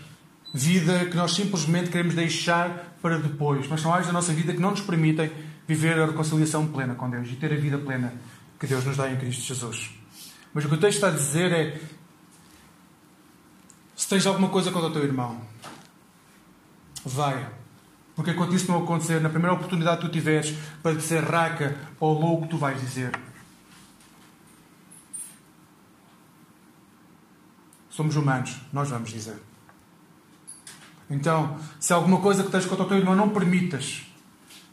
vida 0.54 1.04
que 1.06 1.16
nós 1.16 1.32
simplesmente 1.32 1.90
queremos 1.90 2.14
deixar 2.14 2.96
para 3.02 3.18
depois, 3.18 3.66
mas 3.68 3.80
são 3.80 3.92
áreas 3.92 4.06
da 4.06 4.12
nossa 4.12 4.32
vida 4.32 4.52
que 4.52 4.60
não 4.60 4.70
nos 4.70 4.80
permitem 4.80 5.30
viver 5.66 5.98
a 5.98 6.06
reconciliação 6.06 6.66
plena 6.66 6.94
com 6.94 7.10
Deus 7.10 7.28
e 7.28 7.36
ter 7.36 7.52
a 7.52 7.56
vida 7.56 7.78
plena 7.78 8.14
que 8.58 8.66
Deus 8.66 8.84
nos 8.84 8.96
dá 8.96 9.10
em 9.10 9.16
Cristo 9.16 9.42
Jesus. 9.42 9.90
Mas 10.52 10.64
o 10.64 10.68
que 10.68 10.74
o 10.74 10.78
texto 10.78 10.96
está 10.96 11.08
a 11.08 11.10
dizer 11.10 11.52
é: 11.52 11.80
tens 14.10 14.26
alguma 14.26 14.48
coisa 14.48 14.72
contra 14.72 14.88
o 14.88 14.92
teu 14.92 15.04
irmão, 15.04 15.40
vai. 17.04 17.48
Porque 18.16 18.32
enquanto 18.32 18.56
isso 18.56 18.70
não 18.70 18.82
acontecer, 18.82 19.20
na 19.20 19.28
primeira 19.28 19.54
oportunidade 19.54 20.00
que 20.00 20.08
tu 20.08 20.12
tiveres 20.12 20.52
para 20.82 20.96
dizer 20.96 21.22
raca 21.22 21.78
ou 22.00 22.20
louco, 22.20 22.48
tu 22.48 22.58
vais 22.58 22.80
dizer. 22.80 23.16
Somos 27.88 28.16
humanos, 28.16 28.60
nós 28.72 28.90
vamos 28.90 29.10
dizer. 29.10 29.40
Então, 31.08 31.56
se 31.78 31.92
alguma 31.92 32.20
coisa 32.20 32.42
que 32.42 32.50
tens 32.50 32.66
contra 32.66 32.84
o 32.84 32.88
teu 32.88 32.98
irmão, 32.98 33.14
não 33.14 33.30
permitas 33.30 34.02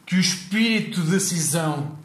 que 0.04 0.16
o 0.16 0.20
espírito 0.20 1.00
de 1.02 1.12
decisão 1.12 1.96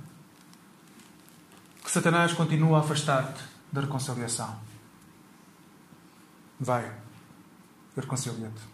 que 1.84 1.90
Satanás 1.90 2.32
continua 2.32 2.78
a 2.78 2.82
afastar-te 2.82 3.44
da 3.72 3.82
reconciliação. 3.82 4.56
Vai, 6.60 7.03
reconcilia-te. 8.02 8.74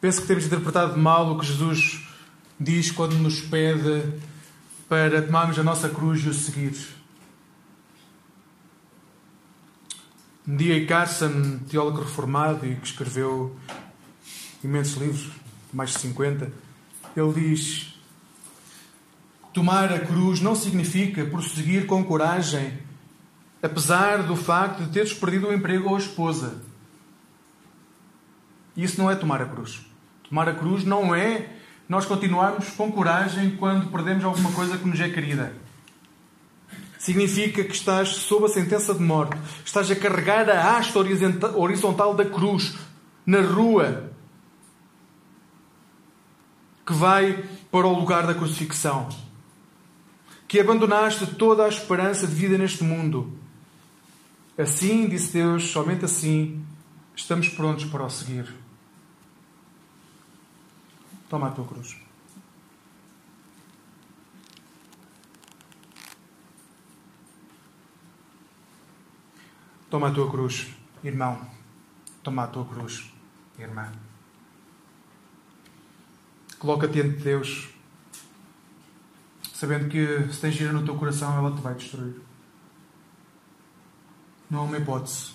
Penso 0.00 0.22
que 0.22 0.26
temos 0.26 0.46
interpretado 0.46 0.98
mal 0.98 1.30
o 1.30 1.38
que 1.38 1.46
Jesus 1.46 2.00
diz 2.58 2.90
quando 2.90 3.16
nos 3.16 3.40
pede 3.42 4.18
para 4.88 5.20
tomarmos 5.22 5.58
a 5.58 5.62
nossa 5.62 5.88
cruz 5.88 6.24
e 6.24 6.28
o 6.28 6.34
seguir. 6.34 6.74
D.A. 10.46 10.86
Carson, 10.86 11.58
teólogo 11.68 12.00
reformado 12.00 12.66
e 12.66 12.76
que 12.76 12.86
escreveu 12.86 13.56
imensos 14.64 14.96
livros, 14.96 15.30
mais 15.72 15.90
de 15.90 16.00
50, 16.00 16.50
ele 17.14 17.32
diz: 17.32 17.94
Tomar 19.52 19.92
a 19.92 20.00
cruz 20.00 20.40
não 20.40 20.54
significa 20.56 21.24
prosseguir 21.26 21.86
com 21.86 22.02
coragem, 22.02 22.78
apesar 23.62 24.22
do 24.22 24.36
facto 24.36 24.82
de 24.84 24.90
teres 24.90 25.12
perdido 25.12 25.48
o 25.48 25.52
emprego 25.52 25.88
ou 25.88 25.96
a 25.96 25.98
esposa. 25.98 26.62
Isso 28.76 29.00
não 29.00 29.10
é 29.10 29.14
tomar 29.14 29.42
a 29.42 29.46
cruz. 29.46 29.80
Tomar 30.28 30.48
a 30.48 30.54
cruz 30.54 30.84
não 30.84 31.14
é 31.14 31.48
nós 31.88 32.06
continuarmos 32.06 32.68
com 32.70 32.90
coragem 32.92 33.56
quando 33.56 33.90
perdemos 33.90 34.24
alguma 34.24 34.52
coisa 34.52 34.78
que 34.78 34.86
nos 34.86 35.00
é 35.00 35.08
querida. 35.08 35.52
Significa 36.98 37.64
que 37.64 37.72
estás 37.72 38.10
sob 38.10 38.44
a 38.44 38.48
sentença 38.48 38.94
de 38.94 39.02
morte, 39.02 39.36
estás 39.64 39.90
a 39.90 39.96
carregar 39.96 40.48
a 40.48 40.76
haste 40.76 40.96
horizontal 40.96 42.14
da 42.14 42.24
cruz 42.24 42.76
na 43.26 43.40
rua 43.40 44.10
que 46.86 46.92
vai 46.92 47.44
para 47.70 47.86
o 47.86 47.98
lugar 47.98 48.26
da 48.26 48.34
crucifixão. 48.34 49.08
Que 50.46 50.60
abandonaste 50.60 51.26
toda 51.26 51.64
a 51.64 51.68
esperança 51.68 52.26
de 52.26 52.34
vida 52.34 52.58
neste 52.58 52.82
mundo. 52.82 53.36
Assim, 54.58 55.08
disse 55.08 55.32
Deus, 55.32 55.70
somente 55.70 56.04
assim, 56.04 56.64
estamos 57.16 57.48
prontos 57.48 57.84
para 57.86 58.04
o 58.04 58.10
seguir. 58.10 58.54
Toma 61.28 61.48
a 61.48 61.50
tua 61.50 61.66
cruz. 61.66 61.96
Toma 69.88 70.08
a 70.08 70.10
tua 70.12 70.30
cruz, 70.30 70.68
irmão. 71.02 71.40
Toma 72.22 72.44
a 72.44 72.46
tua 72.46 72.64
cruz, 72.64 73.10
irmã. 73.58 73.90
Coloca-te 76.58 76.92
diante 76.92 77.16
de 77.16 77.24
Deus, 77.24 77.70
sabendo 79.54 79.88
que 79.88 80.32
se 80.32 80.40
tens 80.40 80.54
gira 80.54 80.72
no 80.72 80.84
teu 80.84 80.94
coração, 80.96 81.36
ela 81.38 81.54
te 81.54 81.62
vai 81.62 81.74
destruir. 81.74 82.29
Não 84.50 84.60
há 84.60 84.62
uma 84.62 84.78
hipótese. 84.78 85.30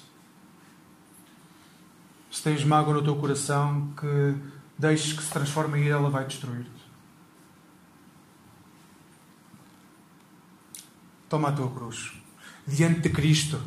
Se 2.32 2.44
tens 2.44 2.64
mágoa 2.66 2.96
no 2.96 3.04
teu 3.04 3.16
coração, 3.16 3.94
que 3.96 4.36
deixes 4.78 5.14
que 5.14 5.24
se 5.24 5.32
transforme 5.32 5.80
em 5.80 5.88
ela 5.88 6.10
vai 6.10 6.26
destruir-te. 6.26 6.70
Toma 11.30 11.50
a 11.50 11.52
tua 11.54 11.72
cruz. 11.72 12.12
Diante 12.68 13.00
de 13.00 13.10
Cristo. 13.10 13.62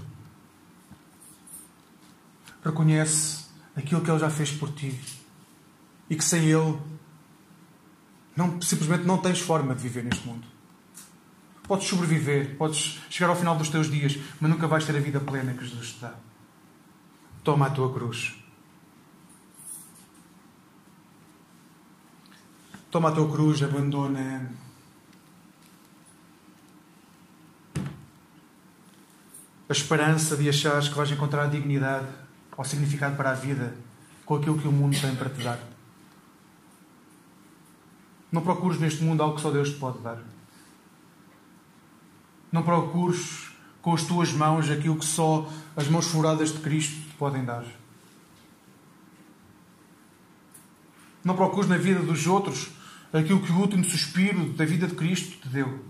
Reconhece 2.62 3.46
aquilo 3.74 4.02
que 4.02 4.10
Ele 4.10 4.18
já 4.18 4.28
fez 4.28 4.52
por 4.52 4.70
ti. 4.72 5.00
E 6.10 6.16
que 6.16 6.24
sem 6.24 6.44
Ele 6.44 6.78
não, 8.36 8.60
simplesmente 8.62 9.04
não 9.04 9.18
tens 9.18 9.40
forma 9.40 9.74
de 9.74 9.82
viver 9.82 10.04
neste 10.04 10.24
mundo. 10.26 10.46
Podes 11.68 11.86
sobreviver, 11.86 12.56
podes 12.56 12.98
chegar 13.10 13.28
ao 13.28 13.36
final 13.36 13.54
dos 13.54 13.68
teus 13.68 13.90
dias, 13.90 14.18
mas 14.40 14.50
nunca 14.50 14.66
vais 14.66 14.86
ter 14.86 14.96
a 14.96 15.00
vida 15.00 15.20
plena 15.20 15.52
que 15.52 15.66
Jesus 15.66 15.92
te 15.92 16.00
dá. 16.00 16.14
Toma 17.44 17.66
a 17.66 17.70
tua 17.70 17.92
cruz. 17.92 18.34
Toma 22.90 23.10
a 23.10 23.12
tua 23.12 23.30
cruz, 23.30 23.62
abandona. 23.62 24.50
A 29.68 29.72
esperança 29.72 30.38
de 30.38 30.48
achares 30.48 30.88
que 30.88 30.94
vais 30.94 31.10
encontrar 31.10 31.44
a 31.44 31.48
dignidade 31.48 32.08
ou 32.56 32.64
significado 32.64 33.14
para 33.14 33.32
a 33.32 33.34
vida 33.34 33.76
com 34.24 34.36
aquilo 34.36 34.58
que 34.58 34.66
o 34.66 34.72
mundo 34.72 34.98
tem 34.98 35.14
para 35.14 35.28
te 35.28 35.42
dar. 35.42 35.60
Não 38.32 38.40
procures 38.40 38.80
neste 38.80 39.04
mundo 39.04 39.22
algo 39.22 39.36
que 39.36 39.42
só 39.42 39.50
Deus 39.50 39.68
te 39.68 39.76
pode 39.76 39.98
dar. 39.98 40.18
Não 42.50 42.62
procures 42.62 43.48
com 43.82 43.94
as 43.94 44.02
tuas 44.04 44.32
mãos 44.32 44.70
aquilo 44.70 44.96
que 44.96 45.04
só 45.04 45.50
as 45.76 45.88
mãos 45.88 46.06
furadas 46.06 46.52
de 46.52 46.60
Cristo 46.60 46.94
te 46.94 47.14
podem 47.14 47.44
dar. 47.44 47.64
Não 51.24 51.34
procures 51.36 51.68
na 51.68 51.76
vida 51.76 52.00
dos 52.00 52.26
outros 52.26 52.70
aquilo 53.12 53.42
que 53.42 53.52
o 53.52 53.58
último 53.58 53.84
suspiro 53.84 54.52
da 54.52 54.64
vida 54.64 54.86
de 54.86 54.94
Cristo 54.94 55.38
te 55.40 55.48
deu. 55.48 55.84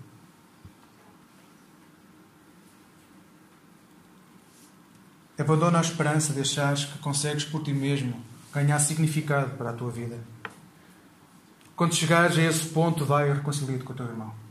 Abandona 5.39 5.79
a 5.79 5.83
esperança 5.83 6.33
de 6.33 6.41
achares 6.41 6.85
que 6.85 6.99
consegues 6.99 7.45
por 7.45 7.63
ti 7.63 7.73
mesmo 7.73 8.21
ganhar 8.53 8.79
significado 8.81 9.57
para 9.57 9.71
a 9.71 9.73
tua 9.73 9.91
vida. 9.91 10.19
Quando 11.77 11.95
chegares 11.95 12.37
a 12.37 12.43
esse 12.43 12.67
ponto, 12.71 13.05
vai 13.05 13.33
reconciliar-te 13.33 13.85
com 13.85 13.93
o 13.93 13.97
teu 13.97 14.07
irmão. 14.07 14.48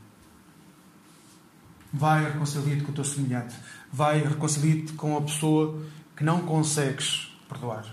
Vai 1.93 2.25
reconciliar-te 2.25 2.83
com 2.83 2.91
o 2.91 2.95
teu 2.95 3.03
semelhante. 3.03 3.55
Vai 3.91 4.21
reconciliar-te 4.21 4.93
com 4.93 5.17
a 5.17 5.21
pessoa 5.21 5.81
que 6.15 6.23
não 6.23 6.41
consegues 6.41 7.31
perdoar. 7.47 7.85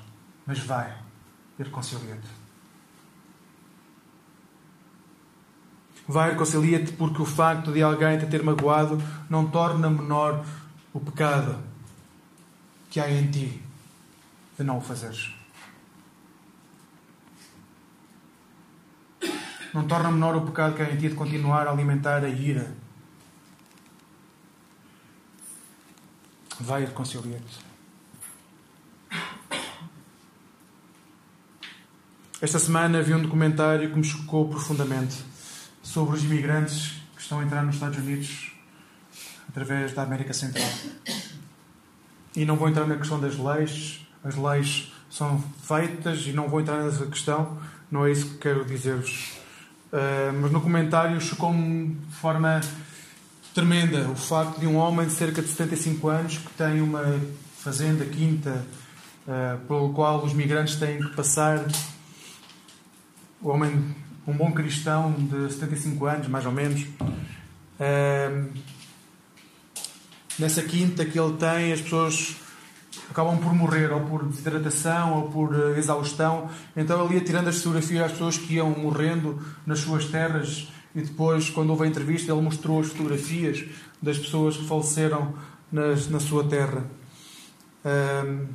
Mas 0.46 0.58
vai 0.58 0.94
reconciliar-te. 1.58 2.44
Vai, 6.06 6.30
reconcilia-te, 6.30 6.92
porque 6.92 7.22
o 7.22 7.24
facto 7.24 7.72
de 7.72 7.82
alguém 7.82 8.18
te 8.18 8.26
ter 8.26 8.42
magoado 8.42 9.02
não 9.30 9.46
torna 9.46 9.88
menor 9.88 10.44
o 10.92 11.00
pecado 11.00 11.56
que 12.90 13.00
há 13.00 13.10
em 13.10 13.30
ti 13.30 13.62
de 14.58 14.64
não 14.64 14.78
o 14.78 14.80
fazeres. 14.82 15.34
Não 19.72 19.86
torna 19.86 20.10
menor 20.10 20.36
o 20.36 20.42
pecado 20.42 20.74
que 20.76 20.82
há 20.82 20.90
em 20.90 20.96
ti 20.96 21.08
de 21.08 21.14
continuar 21.14 21.66
a 21.66 21.70
alimentar 21.70 22.22
a 22.22 22.28
ira 22.28 22.83
vai 26.64 26.82
e 26.82 26.86
reconcilia-te. 26.86 27.74
Esta 32.40 32.58
semana 32.58 33.00
vi 33.02 33.14
um 33.14 33.22
documentário 33.22 33.90
que 33.90 33.96
me 33.96 34.04
chocou 34.04 34.48
profundamente 34.48 35.22
sobre 35.82 36.16
os 36.16 36.24
imigrantes 36.24 37.02
que 37.14 37.22
estão 37.22 37.40
a 37.40 37.44
entrar 37.44 37.62
nos 37.62 37.76
Estados 37.76 37.98
Unidos 37.98 38.52
através 39.48 39.92
da 39.92 40.02
América 40.02 40.32
Central. 40.32 40.68
E 42.34 42.44
não 42.44 42.56
vou 42.56 42.68
entrar 42.68 42.86
na 42.86 42.96
questão 42.96 43.20
das 43.20 43.38
leis, 43.38 44.06
as 44.24 44.34
leis 44.34 44.92
são 45.08 45.42
feitas 45.62 46.26
e 46.26 46.32
não 46.32 46.48
vou 46.48 46.60
entrar 46.60 46.82
nessa 46.82 47.06
questão, 47.06 47.56
não 47.90 48.04
é 48.04 48.10
isso 48.10 48.30
que 48.30 48.38
quero 48.38 48.64
dizer-vos. 48.64 49.32
Uh, 49.92 50.32
mas 50.42 50.50
no 50.50 50.60
comentário 50.60 51.20
chocou-me 51.20 51.94
de 51.94 52.14
forma 52.16 52.60
tremenda 53.54 54.10
o 54.10 54.16
facto 54.16 54.58
de 54.58 54.66
um 54.66 54.76
homem 54.76 55.06
de 55.06 55.12
cerca 55.12 55.40
de 55.40 55.48
75 55.48 56.08
anos 56.08 56.38
que 56.38 56.50
tem 56.54 56.80
uma 56.80 57.20
fazenda, 57.56 58.04
quinta, 58.04 58.66
uh, 59.28 59.64
pelo 59.66 59.92
qual 59.92 60.24
os 60.24 60.32
migrantes 60.34 60.74
têm 60.74 60.98
que 60.98 61.14
passar. 61.14 61.64
O 63.40 63.50
homem, 63.50 63.94
um 64.26 64.32
bom 64.32 64.50
cristão 64.50 65.12
de 65.12 65.52
75 65.52 66.04
anos, 66.04 66.28
mais 66.28 66.44
ou 66.44 66.50
menos. 66.50 66.82
Uh, 67.78 68.50
nessa 70.36 70.62
quinta 70.62 71.04
que 71.04 71.18
ele 71.18 71.34
tem, 71.34 71.72
as 71.72 71.80
pessoas 71.80 72.34
acabam 73.08 73.38
por 73.38 73.54
morrer, 73.54 73.92
ou 73.92 74.00
por 74.00 74.24
desidratação, 74.24 75.14
ou 75.14 75.30
por 75.30 75.54
eh, 75.54 75.78
exaustão. 75.78 76.48
Então 76.76 77.04
ele 77.04 77.14
ia 77.14 77.20
tirando 77.20 77.48
as 77.48 77.58
fotografias 77.58 78.06
às 78.06 78.12
pessoas 78.12 78.38
que 78.38 78.54
iam 78.54 78.70
morrendo 78.70 79.40
nas 79.66 79.80
suas 79.80 80.06
terras 80.06 80.68
e 80.94 81.00
depois, 81.00 81.50
quando 81.50 81.70
houve 81.70 81.84
a 81.84 81.86
entrevista, 81.86 82.32
ele 82.32 82.40
mostrou 82.40 82.80
as 82.80 82.88
fotografias 82.88 83.64
das 84.00 84.18
pessoas 84.18 84.56
que 84.56 84.66
faleceram 84.66 85.34
nas, 85.70 86.08
na 86.08 86.20
sua 86.20 86.44
terra. 86.44 86.84
Um, 87.84 88.46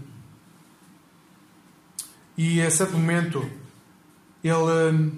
e 2.38 2.62
a 2.62 2.72
certo 2.72 2.94
momento 2.94 3.46
ele 4.42 4.54
um, 4.54 5.12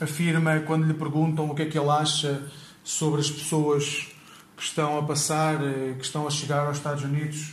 afirma, 0.00 0.58
quando 0.60 0.86
lhe 0.86 0.94
perguntam 0.94 1.48
o 1.48 1.54
que 1.54 1.62
é 1.62 1.66
que 1.66 1.78
ele 1.78 1.88
acha 1.88 2.50
sobre 2.82 3.20
as 3.20 3.30
pessoas 3.30 4.08
que 4.56 4.62
estão 4.62 4.98
a 4.98 5.02
passar, 5.02 5.62
eh, 5.64 5.94
que 5.96 6.04
estão 6.04 6.26
a 6.26 6.30
chegar 6.30 6.66
aos 6.66 6.76
Estados 6.76 7.04
Unidos, 7.04 7.52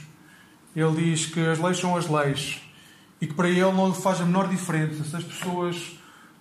ele 0.75 1.03
diz 1.03 1.27
que 1.27 1.39
as 1.39 1.59
leis 1.59 1.77
são 1.77 1.95
as 1.95 2.07
leis 2.07 2.61
e 3.19 3.27
que 3.27 3.33
para 3.33 3.49
ele 3.49 3.61
não 3.61 3.93
faz 3.93 4.19
a 4.19 4.25
menor 4.25 4.47
diferença 4.47 5.03
se 5.03 5.15
as 5.15 5.23
pessoas 5.23 5.97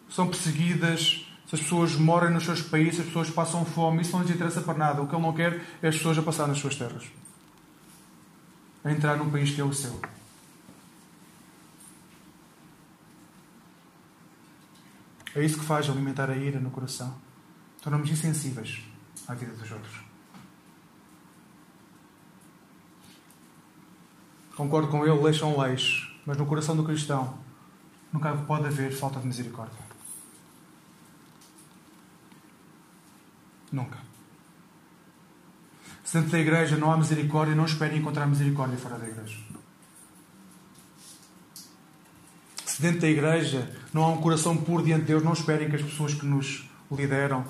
são 0.09 0.27
perseguidas, 0.27 1.27
se 1.51 1.57
as 1.57 1.63
pessoas 1.63 1.97
morrem 1.97 2.31
nos 2.31 2.45
seus 2.45 2.63
países, 2.63 2.95
se 2.95 3.01
as 3.01 3.07
pessoas 3.09 3.29
passam 3.29 3.65
fome, 3.65 4.03
isso 4.03 4.13
não 4.13 4.23
lhes 4.23 4.31
interessa 4.31 4.61
para 4.61 4.79
nada. 4.79 5.03
O 5.03 5.09
que 5.09 5.17
ele 5.17 5.23
não 5.23 5.33
quer 5.33 5.61
é 5.83 5.89
as 5.89 5.97
pessoas 5.97 6.17
a 6.17 6.23
passar 6.23 6.47
nas 6.47 6.59
suas 6.59 6.77
terras, 6.77 7.11
a 8.85 8.93
entrar 8.93 9.17
num 9.17 9.29
país 9.29 9.51
que 9.51 9.61
é 9.61 9.65
o 9.65 9.73
seu. 9.73 10.01
É 15.35 15.45
isso 15.45 15.59
que 15.59 15.65
faz 15.65 15.91
alimentar 15.91 16.31
a 16.31 16.37
ira 16.37 16.61
no 16.61 16.71
coração. 16.71 17.13
Tornamos 17.83 18.09
insensíveis 18.09 18.85
à 19.27 19.35
vida 19.35 19.53
dos 19.53 19.73
outros. 19.73 19.95
Concordo 24.55 24.87
com 24.87 25.05
ele, 25.05 25.21
leis 25.21 25.37
são 25.37 25.59
leis, 25.59 26.09
mas 26.25 26.37
no 26.37 26.47
coração 26.47 26.77
do 26.77 26.85
cristão 26.85 27.39
nunca 28.13 28.33
pode 28.37 28.67
haver 28.67 28.93
falta 28.93 29.19
de 29.19 29.27
misericórdia. 29.27 29.90
Nunca. 33.73 33.99
Se 36.05 36.17
dentro 36.17 36.33
da 36.33 36.39
igreja 36.41 36.77
não 36.77 36.93
há 36.93 36.97
misericórdia, 36.97 37.55
não 37.55 37.65
esperem 37.65 37.99
encontrar 37.99 38.27
misericórdia 38.27 38.77
fora 38.77 38.99
da 38.99 39.07
igreja. 39.07 39.39
Se 42.67 42.83
dentro 42.83 43.01
da 43.01 43.09
igreja 43.09 43.71
não 43.93 44.03
há 44.03 44.09
um 44.09 44.21
coração 44.21 44.57
puro 44.57 44.83
diante 44.83 45.03
de 45.03 45.07
Deus, 45.09 45.23
não 45.23 45.33
esperem 45.33 45.69
que 45.69 45.77
as 45.77 45.83
pessoas 45.83 46.15
que 46.15 46.27
nos 46.27 46.69
lideram 46.91 47.45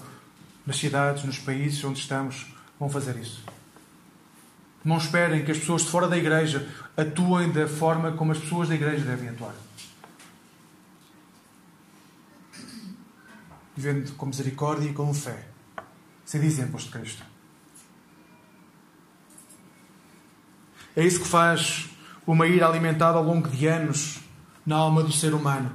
nas 0.66 0.76
cidades, 0.76 1.24
nos 1.24 1.38
países 1.38 1.82
onde 1.84 2.00
estamos, 2.00 2.54
vão 2.78 2.90
fazer 2.90 3.16
isso. 3.16 3.42
Não 4.84 4.96
esperem 4.96 5.44
que 5.44 5.50
as 5.50 5.58
pessoas 5.58 5.82
de 5.82 5.88
fora 5.88 6.08
da 6.08 6.16
igreja 6.16 6.68
atuem 6.96 7.50
da 7.52 7.68
forma 7.68 8.12
como 8.12 8.32
as 8.32 8.38
pessoas 8.38 8.68
da 8.68 8.74
igreja 8.74 9.04
devem 9.04 9.28
atuar. 9.28 9.54
Vivendo 13.76 14.14
com 14.16 14.26
misericórdia 14.26 14.88
e 14.88 14.92
com 14.92 15.12
fé. 15.14 15.49
Sendo 16.30 16.44
exemplos 16.44 16.84
de 16.84 16.90
Cristo. 16.90 17.24
É 20.94 21.04
isso 21.04 21.18
que 21.18 21.26
faz 21.26 21.90
uma 22.24 22.46
ira 22.46 22.68
alimentada 22.68 23.18
ao 23.18 23.24
longo 23.24 23.48
de 23.48 23.66
anos 23.66 24.20
na 24.64 24.76
alma 24.76 25.02
do 25.02 25.10
ser 25.10 25.34
humano. 25.34 25.72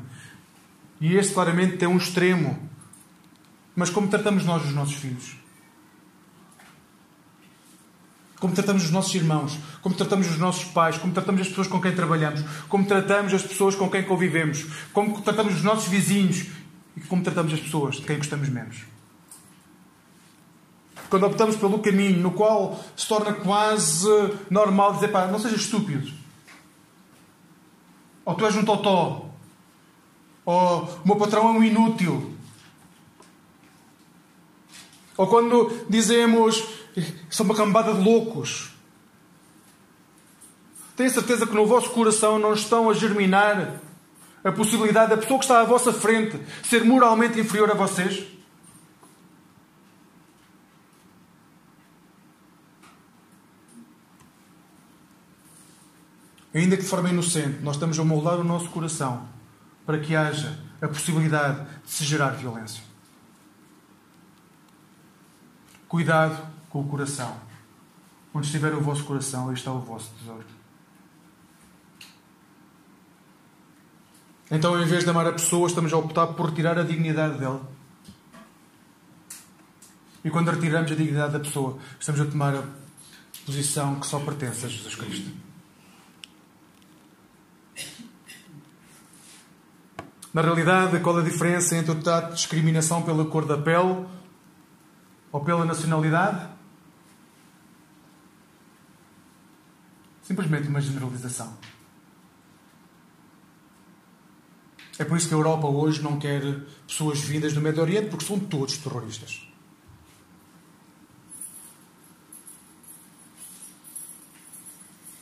E 1.02 1.14
este 1.18 1.34
claramente 1.34 1.76
tem 1.76 1.90
um 1.90 1.98
extremo. 1.98 2.58
Mas 3.76 3.90
como 3.90 4.08
tratamos 4.08 4.46
nós 4.46 4.64
os 4.64 4.74
nossos 4.74 4.96
filhos? 4.96 5.36
como 8.40 8.54
tratamos 8.54 8.86
os 8.86 8.92
nossos 8.92 9.16
irmãos, 9.16 9.60
como 9.82 9.96
tratamos 9.96 10.30
os 10.30 10.38
nossos 10.38 10.66
pais, 10.66 10.98
como 10.98 11.12
tratamos 11.12 11.42
as 11.42 11.48
pessoas 11.48 11.68
com 11.68 11.82
quem 11.82 11.96
trabalhamos, 11.96 12.44
como 12.70 12.86
tratamos 12.86 13.34
as 13.34 13.42
pessoas 13.42 13.76
com 13.76 13.90
quem 13.90 14.04
convivemos, 14.04 14.66
como 14.94 15.20
tratamos 15.22 15.56
os 15.56 15.64
nossos 15.64 15.90
vizinhos 15.90 16.46
e 16.96 17.02
como 17.02 17.24
tratamos 17.24 17.54
as 17.54 17.60
pessoas 17.60 17.96
de 17.96 18.04
quem 18.04 18.18
gostamos 18.18 18.48
menos. 18.48 18.95
Quando 21.10 21.26
optamos 21.26 21.56
pelo 21.56 21.80
caminho 21.80 22.22
no 22.22 22.32
qual 22.32 22.80
se 22.96 23.08
torna 23.08 23.34
quase 23.34 24.08
normal 24.50 24.94
dizer, 24.94 25.10
pá, 25.10 25.28
não 25.28 25.40
sejas 25.40 25.62
estúpido. 25.62 26.12
Ou 28.24 28.36
tu 28.36 28.46
és 28.46 28.56
um 28.56 28.66
totó. 28.66 29.30
Ou 30.46 30.84
o 30.84 31.08
meu 31.08 31.16
patrão 31.16 31.48
é 31.48 31.52
um 31.52 31.64
inútil. 31.64 32.34
Ou 35.18 35.28
quando 35.28 35.86
dizemos 35.90 36.64
são 37.30 37.46
uma 37.46 37.56
cambada 37.56 37.94
de 37.94 38.02
loucos. 38.02 38.72
Tenho 40.96 41.10
certeza 41.10 41.46
que 41.46 41.54
no 41.54 41.66
vosso 41.66 41.90
coração 41.90 42.40
não 42.40 42.54
estão 42.54 42.90
a 42.90 42.94
germinar 42.94 43.82
a 44.44 44.52
possibilidade 44.52 45.10
da 45.10 45.18
pessoa 45.18 45.40
que 45.40 45.46
está 45.46 45.60
à 45.60 45.64
vossa 45.64 45.92
frente 45.92 46.40
ser 46.64 46.86
moralmente 46.86 47.40
inferior 47.40 47.70
a 47.72 47.74
vocês? 47.74 48.35
Ainda 56.56 56.78
que 56.78 56.84
de 56.84 56.88
forma 56.88 57.10
inocente, 57.10 57.62
nós 57.62 57.76
estamos 57.76 58.00
a 58.00 58.04
moldar 58.06 58.40
o 58.40 58.44
nosso 58.44 58.70
coração 58.70 59.28
para 59.86 60.00
que 60.00 60.16
haja 60.16 60.58
a 60.82 60.88
possibilidade 60.88 61.68
de 61.84 61.92
se 61.92 62.06
gerar 62.06 62.30
violência. 62.30 62.82
Cuidado 65.90 66.48
com 66.70 66.80
o 66.80 66.88
coração. 66.88 67.36
Onde 68.34 68.48
estiver 68.48 68.74
o 68.74 68.80
vosso 68.80 69.04
coração, 69.04 69.50
aí 69.50 69.54
está 69.56 69.70
o 69.72 69.82
vosso 69.82 70.10
tesouro. 70.18 70.46
Então, 74.50 74.82
em 74.82 74.86
vez 74.86 75.04
de 75.04 75.10
amar 75.10 75.28
a 75.28 75.34
pessoa, 75.34 75.68
estamos 75.68 75.92
a 75.92 75.98
optar 75.98 76.28
por 76.28 76.50
retirar 76.50 76.80
a 76.80 76.84
dignidade 76.84 77.38
dela. 77.38 77.70
E 80.24 80.30
quando 80.30 80.52
retiramos 80.52 80.90
a 80.90 80.96
dignidade 80.96 81.34
da 81.34 81.40
pessoa, 81.40 81.78
estamos 82.00 82.22
a 82.22 82.26
tomar 82.26 82.56
a 82.56 82.64
posição 83.46 84.00
que 84.00 84.08
só 84.08 84.20
pertence 84.20 84.66
a 84.66 84.70
Jesus 84.70 84.96
Cristo. 84.96 85.45
Na 90.36 90.42
realidade, 90.42 91.00
qual 91.00 91.18
a 91.18 91.22
diferença 91.22 91.78
entre 91.78 91.92
o 91.92 92.02
trato 92.02 92.32
de 92.32 92.36
discriminação 92.36 93.02
pela 93.02 93.24
cor 93.24 93.46
da 93.46 93.58
pele 93.58 94.06
ou 95.32 95.40
pela 95.40 95.64
nacionalidade? 95.64 96.50
Simplesmente 100.22 100.68
uma 100.68 100.82
generalização. 100.82 101.58
É 105.00 105.06
por 105.06 105.18
isso 105.18 105.30
que 105.30 105.34
a 105.34 105.38
Europa 105.38 105.68
hoje 105.68 106.04
não 106.04 106.20
quer 106.20 106.42
pessoas 106.86 107.22
vindas 107.22 107.54
do 107.54 107.62
Médio 107.62 107.82
Oriente, 107.82 108.10
porque 108.10 108.26
são 108.26 108.38
todos 108.38 108.78
terroristas. 108.78 109.48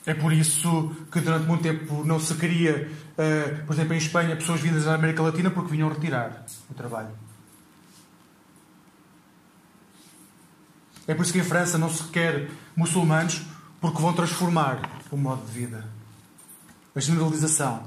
É 0.05 0.13
por 0.13 0.33
isso 0.33 0.91
que 1.11 1.21
durante 1.21 1.45
muito 1.45 1.61
tempo 1.61 2.03
não 2.03 2.19
se 2.19 2.35
queria, 2.35 2.91
uh, 3.17 3.65
por 3.65 3.73
exemplo, 3.73 3.93
em 3.93 3.97
Espanha, 3.97 4.35
pessoas 4.35 4.61
vindas 4.61 4.85
da 4.85 4.95
América 4.95 5.21
Latina 5.21 5.49
porque 5.49 5.71
vinham 5.71 5.89
retirar 5.89 6.45
o 6.69 6.73
trabalho. 6.73 7.09
É 11.07 11.13
por 11.13 11.23
isso 11.23 11.33
que 11.33 11.39
em 11.39 11.43
França 11.43 11.77
não 11.77 11.89
se 11.89 12.03
quer 12.05 12.49
muçulmanos 12.75 13.41
porque 13.81 14.01
vão 14.01 14.13
transformar 14.13 15.01
o 15.11 15.17
modo 15.17 15.45
de 15.45 15.51
vida. 15.51 15.85
A 16.95 16.99
generalização. 16.99 17.85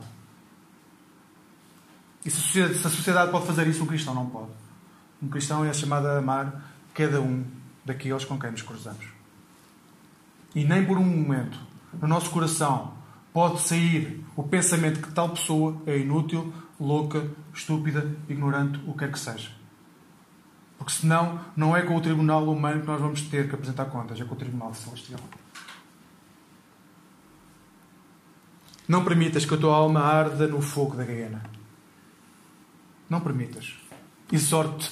E 2.25 2.31
se 2.31 2.61
a 2.61 2.75
sociedade 2.75 3.31
pode 3.31 3.47
fazer 3.47 3.67
isso, 3.69 3.83
um 3.83 3.87
cristão 3.87 4.15
não 4.15 4.27
pode. 4.27 4.51
Um 5.23 5.29
cristão 5.29 5.65
é 5.65 5.73
chamado 5.73 6.07
a 6.09 6.19
amar 6.19 6.75
cada 6.93 7.21
um 7.21 7.45
daqueles 7.85 8.25
com 8.25 8.39
quem 8.39 8.51
nos 8.51 8.63
cruzamos. 8.63 9.07
E 10.55 10.65
nem 10.65 10.85
por 10.85 10.99
um 10.99 11.05
momento 11.05 11.59
no 12.01 12.09
nosso 12.09 12.31
coração 12.31 12.96
pode 13.37 13.61
sair 13.61 14.25
o 14.35 14.43
pensamento 14.43 15.03
que 15.03 15.13
tal 15.13 15.29
pessoa 15.29 15.77
é 15.85 15.99
inútil, 15.99 16.55
louca, 16.81 17.31
estúpida, 17.53 18.17
ignorante, 18.31 18.81
o 18.87 18.95
que 18.95 19.01
quer 19.01 19.13
que 19.13 19.19
seja. 19.19 19.51
Porque 20.79 20.95
senão 20.95 21.39
não 21.55 21.77
é 21.77 21.83
com 21.83 21.95
o 21.95 22.01
tribunal 22.01 22.49
humano 22.49 22.81
que 22.81 22.87
nós 22.87 22.99
vamos 22.99 23.21
ter 23.21 23.47
que 23.47 23.55
apresentar 23.55 23.85
contas, 23.91 24.19
é 24.19 24.25
com 24.25 24.35
o 24.35 24.39
tribunal 24.39 24.73
celestial. 24.73 25.21
Não 28.89 29.05
permitas 29.05 29.45
que 29.45 29.53
a 29.53 29.59
tua 29.59 29.77
alma 29.77 30.01
arda 30.01 30.49
no 30.49 30.63
fogo 30.63 30.97
da 30.97 31.05
guiana. 31.05 31.43
Não 33.07 33.21
permitas. 33.21 33.75
Exorte, 34.33 34.91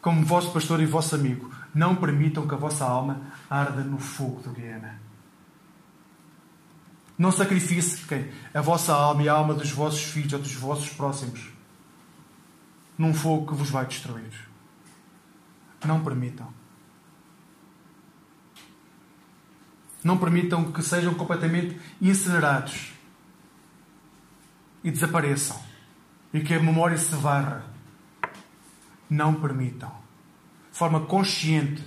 como 0.00 0.24
vosso 0.24 0.52
pastor 0.52 0.80
e 0.80 0.86
vosso 0.86 1.16
amigo, 1.16 1.50
não 1.74 1.96
permitam 1.96 2.46
que 2.46 2.54
a 2.54 2.58
vossa 2.58 2.84
alma 2.84 3.22
arda 3.50 3.82
no 3.82 3.98
fogo 3.98 4.40
da 4.40 4.52
guiana. 4.52 5.11
Não 7.18 7.30
sacrifiquem 7.30 8.30
a 8.52 8.60
vossa 8.60 8.94
alma 8.94 9.22
e 9.22 9.28
a 9.28 9.32
alma 9.32 9.54
dos 9.54 9.70
vossos 9.70 10.02
filhos 10.02 10.32
ou 10.32 10.38
dos 10.38 10.54
vossos 10.54 10.88
próximos 10.90 11.52
num 12.96 13.14
fogo 13.14 13.48
que 13.48 13.54
vos 13.54 13.70
vai 13.70 13.86
destruir. 13.86 14.48
Não 15.84 16.02
permitam. 16.02 16.52
Não 20.04 20.18
permitam 20.18 20.70
que 20.72 20.82
sejam 20.82 21.14
completamente 21.14 21.80
incinerados 22.00 22.92
e 24.82 24.90
desapareçam 24.90 25.60
e 26.32 26.40
que 26.40 26.54
a 26.54 26.60
memória 26.60 26.96
se 26.96 27.14
varra. 27.14 27.64
Não 29.08 29.34
permitam. 29.34 29.92
De 30.70 30.78
forma 30.78 31.00
consciente, 31.06 31.84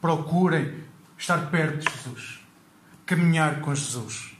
procurem 0.00 0.82
estar 1.16 1.50
perto 1.50 1.78
de 1.78 1.94
Jesus, 1.94 2.39
caminhar 3.10 3.60
com 3.60 3.74
Jesus. 3.74 4.36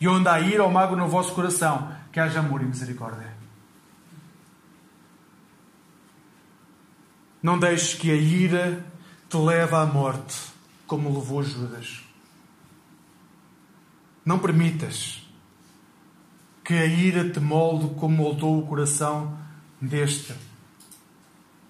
E 0.00 0.08
onde 0.08 0.28
há 0.28 0.40
ira 0.40 0.64
ou 0.64 0.70
mago 0.70 0.96
no 0.96 1.06
vosso 1.06 1.32
coração, 1.32 1.94
que 2.10 2.18
haja 2.18 2.40
amor 2.40 2.60
e 2.60 2.64
misericórdia. 2.64 3.32
Não 7.40 7.56
deixes 7.56 7.94
que 7.94 8.10
a 8.10 8.16
ira 8.16 8.84
te 9.28 9.36
leve 9.36 9.76
à 9.76 9.86
morte, 9.86 10.36
como 10.88 11.16
levou 11.16 11.40
Judas. 11.44 12.02
Não 14.24 14.40
permitas 14.40 15.24
que 16.64 16.74
a 16.74 16.86
ira 16.86 17.30
te 17.30 17.38
molde 17.38 17.94
como 17.94 18.16
moldou 18.16 18.58
o 18.58 18.66
coração 18.66 19.38
deste 19.80 20.34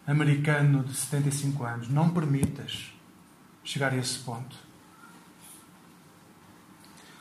americano 0.07 0.85
de 0.85 0.95
75 0.95 1.65
anos. 1.65 1.89
Não 1.91 2.09
permitas 2.09 2.95
chegar 3.63 3.93
a 3.93 3.97
esse 3.99 4.19
ponto. 4.21 4.70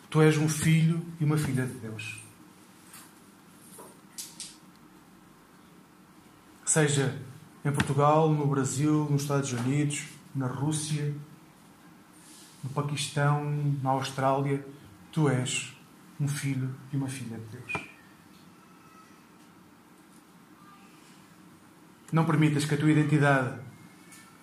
Tu 0.10 0.22
és 0.22 0.38
um 0.38 0.50
filho 0.50 1.06
e 1.20 1.24
uma 1.24 1.38
filha 1.38 1.66
de 1.66 1.74
Deus. 1.74 2.20
Seja 6.66 7.20
em 7.64 7.72
Portugal, 7.72 8.30
no 8.30 8.48
Brasil, 8.48 9.08
nos 9.10 9.24
Estados 9.24 9.52
Unidos, 9.54 10.06
na 10.34 10.48
Rússia, 10.48 11.14
no 12.64 12.70
Paquistão, 12.72 13.44
na 13.84 13.92
Austrália, 13.92 14.66
tu 15.12 15.30
és 15.30 15.76
um 16.20 16.28
filho 16.28 16.74
e 16.92 16.98
uma 16.98 17.08
filha 17.08 17.38
de 17.38 17.58
Deus. 17.58 17.74
Não 22.12 22.26
permitas 22.26 22.66
que 22.66 22.74
a 22.74 22.78
tua 22.78 22.92
identidade 22.92 23.60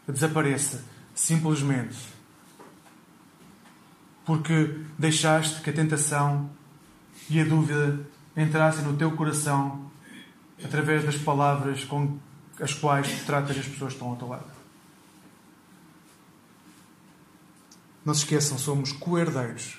desapareça 0.06 0.84
simplesmente 1.14 2.15
porque 4.26 4.80
deixaste 4.98 5.62
que 5.62 5.70
a 5.70 5.72
tentação 5.72 6.50
e 7.30 7.40
a 7.40 7.44
dúvida 7.44 8.00
entrassem 8.36 8.84
no 8.84 8.96
teu 8.96 9.12
coração 9.16 9.88
através 10.62 11.04
das 11.04 11.16
palavras 11.16 11.84
com 11.84 12.18
as 12.60 12.74
quais 12.74 13.24
tratas 13.24 13.56
as 13.56 13.66
pessoas 13.66 13.92
que 13.92 13.98
estão 13.98 14.08
ao 14.08 14.16
teu 14.16 14.28
lado. 14.28 14.56
Não 18.04 18.12
se 18.12 18.20
esqueçam, 18.20 18.58
somos 18.58 18.92
coerdeiros 18.92 19.78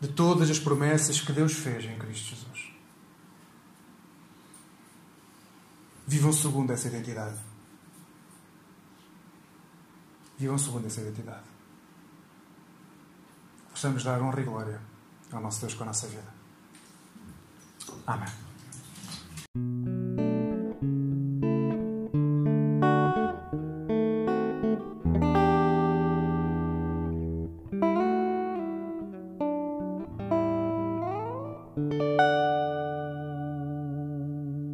de 0.00 0.08
todas 0.08 0.50
as 0.50 0.58
promessas 0.58 1.20
que 1.20 1.32
Deus 1.32 1.52
fez 1.52 1.84
em 1.84 1.96
Cristo 1.96 2.30
Jesus. 2.30 2.72
Vivam 6.06 6.32
segundo 6.32 6.72
essa 6.72 6.88
identidade. 6.88 7.38
Vivam 10.36 10.58
segundo 10.58 10.86
essa 10.86 11.00
identidade. 11.00 11.53
Possamos 13.74 14.04
dar 14.04 14.22
honra 14.22 14.40
e 14.40 14.44
glória 14.44 14.80
ao 15.32 15.40
nosso 15.40 15.60
Deus 15.60 15.74
com 15.74 15.82
a 15.82 15.86
nossa 15.86 16.06
vida. 16.06 16.32
Amém. 18.06 18.43